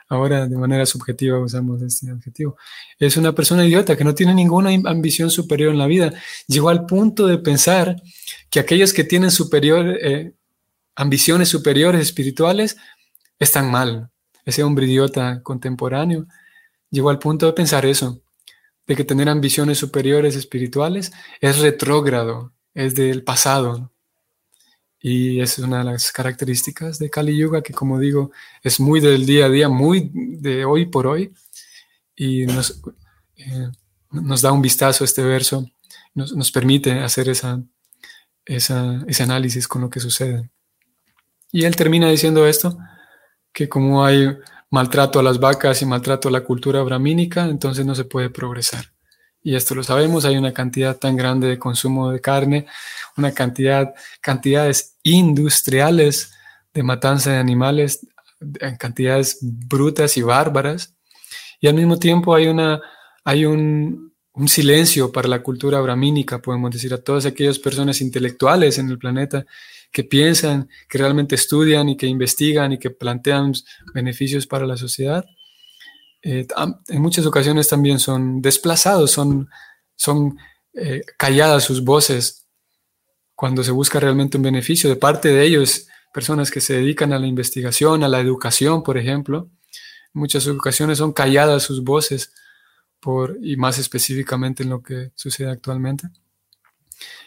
ahora 0.09 0.49
de 0.49 0.57
manera 0.57 0.85
subjetiva 0.87 1.39
usamos 1.39 1.83
este 1.83 2.11
adjetivo, 2.11 2.57
es 2.99 3.17
una 3.17 3.33
persona 3.33 3.65
idiota 3.65 3.97
que 3.97 4.03
no 4.03 4.17
tiene 4.17 4.35
ninguna 4.35 4.71
ambición 4.91 5.31
superior 5.31 5.71
en 5.71 5.79
la 5.79 5.87
vida. 5.87 6.13
Llegó 6.49 6.69
al 6.69 6.85
punto 6.85 7.29
de 7.29 7.39
pensar 7.39 7.95
que 8.51 8.59
aquellos 8.59 8.93
que 8.93 9.05
tienen 9.05 9.31
superior, 9.31 9.97
eh, 10.03 10.33
ambiciones 10.97 11.49
superiores 11.49 12.01
espirituales 12.01 12.77
están 13.39 13.71
mal. 13.71 14.11
Ese 14.45 14.65
hombre 14.65 14.87
idiota 14.87 15.41
contemporáneo 15.45 16.27
llegó 16.91 17.11
al 17.11 17.19
punto 17.19 17.47
de 17.47 17.53
pensar 17.53 17.87
eso, 17.87 18.21
de 18.87 18.97
que 18.97 19.05
tener 19.05 19.29
ambiciones 19.29 19.79
superiores 19.79 20.37
espirituales 20.37 21.13
es 21.41 21.59
retrógrado, 21.59 22.53
es 22.75 22.95
del 22.95 23.23
pasado. 23.25 23.93
Y 24.99 25.41
es 25.41 25.59
una 25.59 25.79
de 25.79 25.85
las 25.85 26.11
características 26.11 26.99
de 26.99 27.11
Kali 27.11 27.37
Yuga, 27.37 27.63
que 27.63 27.73
como 27.73 27.99
digo, 27.99 28.33
es 28.63 28.81
muy 28.81 29.01
del 29.01 29.27
día 29.27 29.47
a 29.47 29.49
día, 29.49 29.69
muy 29.69 30.11
de 30.13 30.65
hoy 30.65 30.87
por 30.87 31.07
hoy. 31.07 31.33
Y 32.17 32.47
nos, 32.47 32.81
eh, 33.37 33.71
da 34.11 34.53
un 34.53 34.63
vistazo 34.63 35.05
este 35.05 35.23
verso, 35.23 35.71
nos, 36.15 36.51
permite 36.51 36.93
hacer 37.01 37.29
esa, 37.29 37.63
ese 38.47 39.23
análisis 39.23 39.69
con 39.69 39.83
lo 39.83 39.91
que 39.91 40.01
sucede. 40.01 40.51
Y 41.53 41.65
él 41.65 41.77
termina 41.77 42.09
diciendo 42.11 42.47
esto, 42.47 42.77
que 43.57 43.71
como 43.71 44.05
hay 44.05 44.37
maltrato 44.69 45.19
a 45.19 45.23
las 45.23 45.41
vacas 45.41 45.81
y 45.81 45.87
maltrato 45.87 46.29
a 46.29 46.31
la 46.31 46.43
cultura 46.43 46.83
bramínica, 46.83 47.47
entonces 47.47 47.87
no 47.87 47.95
se 47.95 48.05
puede 48.05 48.29
progresar. 48.29 48.93
Y 49.43 49.57
esto 49.57 49.75
lo 49.75 49.83
sabemos, 49.83 50.27
hay 50.27 50.37
una 50.37 50.53
cantidad 50.53 50.95
tan 50.99 51.17
grande 51.17 51.49
de 51.49 51.59
consumo 51.59 52.11
de 52.11 52.21
carne, 52.21 52.67
una 53.17 53.33
cantidad, 53.33 53.95
cantidades 54.21 54.99
industriales 55.03 56.35
de 56.75 56.83
matanza 56.83 57.31
de 57.31 57.39
animales, 57.39 58.07
en 58.61 58.77
cantidades 58.77 59.39
brutas 59.41 60.19
y 60.19 60.23
bárbaras, 60.23 60.95
y 61.59 61.69
al 61.69 61.75
mismo 61.77 61.99
tiempo 61.99 62.35
hay, 62.35 62.49
una, 62.49 62.83
hay 63.25 63.47
un, 63.47 64.13
un 64.35 64.49
silencio 64.49 65.11
para 65.11 65.29
la 65.29 65.43
cultura 65.43 65.81
bramínica, 65.81 66.43
podemos 66.43 66.73
decir, 66.73 66.93
a 66.93 66.99
todas 66.99 67.25
aquellas 67.25 67.59
personas 67.59 68.03
intelectuales 68.03 68.77
en 68.77 68.91
el 68.91 68.99
planeta 68.99 69.47
que 69.93 70.05
piensan, 70.05 70.69
que 70.89 70.99
realmente 70.99 71.35
estudian 71.35 71.89
y 71.89 71.97
que 71.97 72.07
investigan 72.07 72.73
y 72.73 72.79
que 72.79 72.91
plantean 72.91 73.53
beneficios 73.95 74.47
para 74.47 74.67
la 74.67 74.77
sociedad 74.77 75.25
eh, 76.29 76.45
en 76.89 77.03
muchas 77.03 77.25
ocasiones 77.25 77.69
también 77.69 78.01
son 78.01 78.43
desplazados, 78.43 79.13
son, 79.13 79.49
son 79.95 80.37
eh, 80.75 81.03
calladas 81.17 81.63
sus 81.63 81.85
voces 81.85 82.49
cuando 83.37 83.63
se 83.63 83.71
busca 83.71 84.01
realmente 84.01 84.37
un 84.37 84.43
beneficio 84.43 84.91
de 84.91 84.97
parte 84.97 85.29
de 85.29 85.45
ellos, 85.45 85.87
personas 86.13 86.51
que 86.51 86.61
se 86.61 86.75
dedican 86.75 87.13
a 87.13 87.21
la 87.21 87.29
investigación, 87.29 88.03
a 88.03 88.09
la 88.09 88.19
educación, 88.19 88.83
por 88.83 88.99
ejemplo. 88.99 89.51
En 90.13 90.21
muchas 90.21 90.49
ocasiones 90.49 90.99
son 90.99 91.13
calladas 91.13 91.63
sus 91.63 91.85
voces 91.85 92.33
por, 92.99 93.39
y 93.41 93.57
más 93.57 93.79
específicamente 93.79 94.65
en 94.65 94.71
lo 94.71 94.83
que 94.83 95.13
sucede 95.15 95.49
actualmente. 95.49 96.09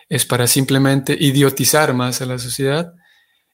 Es 0.10 0.26
para 0.26 0.48
simplemente 0.48 1.16
idiotizar 1.18 1.94
más 1.94 2.22
a 2.22 2.26
la 2.26 2.40
sociedad 2.40 2.94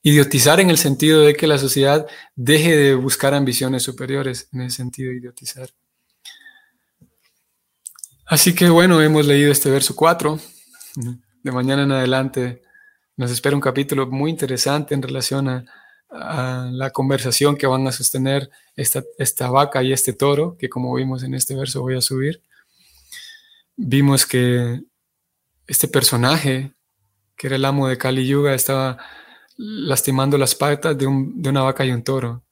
Idiotizar 0.08 0.60
en 0.60 0.70
el 0.70 0.78
sentido 0.78 1.22
de 1.22 1.34
que 1.34 1.48
la 1.48 1.58
sociedad 1.58 2.06
deje 2.36 2.78
de 2.78 2.94
buscar 2.94 3.34
ambiciones 3.34 3.82
superiores, 3.82 4.48
en 4.54 4.62
el 4.62 4.70
sentido 4.70 5.10
de 5.10 5.18
idiotizar. 5.18 5.68
Así 8.28 8.54
que 8.54 8.70
bueno, 8.70 9.02
hemos 9.02 9.26
leído 9.26 9.52
este 9.52 9.72
verso 9.72 9.96
4. 9.96 10.39
De 11.41 11.52
mañana 11.52 11.82
en 11.82 11.91
adelante 11.91 12.62
nos 13.18 13.32
espera 13.32 13.56
un 13.56 13.62
capítulo 13.63 14.06
muy 14.06 14.30
interesante 14.30 14.94
en 14.94 15.02
relación 15.02 15.50
a, 15.50 15.65
la 16.72 16.91
conversación 16.91 17.58
que 17.58 17.65
van 17.65 17.88
a 17.88 17.91
sostener 17.91 18.52
esta, 18.76 19.04
esta 19.18 19.50
vaca 19.50 19.82
y 19.82 19.91
este 19.91 20.13
toro, 20.13 20.56
que 20.56 20.70
como 20.70 20.94
vimos 20.94 21.24
en 21.24 21.34
este 21.34 21.56
verso 21.56 21.82
voy 21.82 21.98
a 21.98 22.02
subir. 22.02 22.44
Vimos 23.76 24.28
que 24.28 24.84
este 25.67 25.88
personaje, 25.88 26.73
que 27.36 27.47
era 27.47 27.56
el 27.56 27.65
amo 27.65 27.88
de 27.88 27.97
Kali 27.97 28.25
Yuga, 28.28 28.54
estaba 28.54 28.97
lastimando 29.58 30.38
las 30.38 30.56
patas 30.56 30.97
de, 30.97 31.08
una 31.08 31.62
vaca 31.62 31.86
y 31.86 31.91
un 31.91 32.04
toro. 32.04 32.43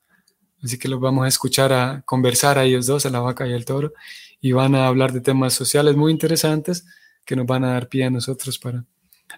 Así 0.63 0.79
que 0.79 0.87
los 0.87 0.99
vamos 0.99 1.25
a 1.25 1.27
escuchar 1.27 1.73
a 1.73 2.01
conversar 2.05 2.57
a 2.57 2.63
ellos 2.63 2.85
dos, 2.85 3.05
a 3.05 3.09
la 3.09 3.19
vaca 3.19 3.47
y 3.47 3.53
el 3.53 3.65
toro, 3.65 3.93
y 4.39 4.51
van 4.53 4.75
a 4.75 4.87
hablar 4.87 5.11
de 5.11 5.21
temas 5.21 5.53
sociales 5.53 5.95
muy 5.95 6.11
interesantes 6.11 6.85
que 7.25 7.35
nos 7.35 7.45
van 7.45 7.63
a 7.63 7.73
dar 7.73 7.89
pie 7.89 8.05
a 8.05 8.09
nosotros 8.09 8.57
para 8.59 8.85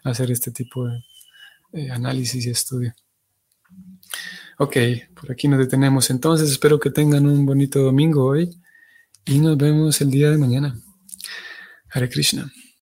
hacer 0.03 0.31
este 0.31 0.51
tipo 0.51 0.87
de 1.71 1.91
análisis 1.91 2.45
y 2.45 2.49
estudio. 2.49 2.93
Ok, 4.57 4.77
por 5.19 5.31
aquí 5.31 5.47
nos 5.47 5.59
detenemos 5.59 6.09
entonces. 6.09 6.49
Espero 6.49 6.79
que 6.79 6.89
tengan 6.89 7.25
un 7.25 7.45
bonito 7.45 7.79
domingo 7.79 8.25
hoy 8.25 8.57
y 9.25 9.39
nos 9.39 9.57
vemos 9.57 9.99
el 10.01 10.11
día 10.11 10.31
de 10.31 10.37
mañana. 10.37 10.79
Hare 11.89 12.09
Krishna. 12.09 12.51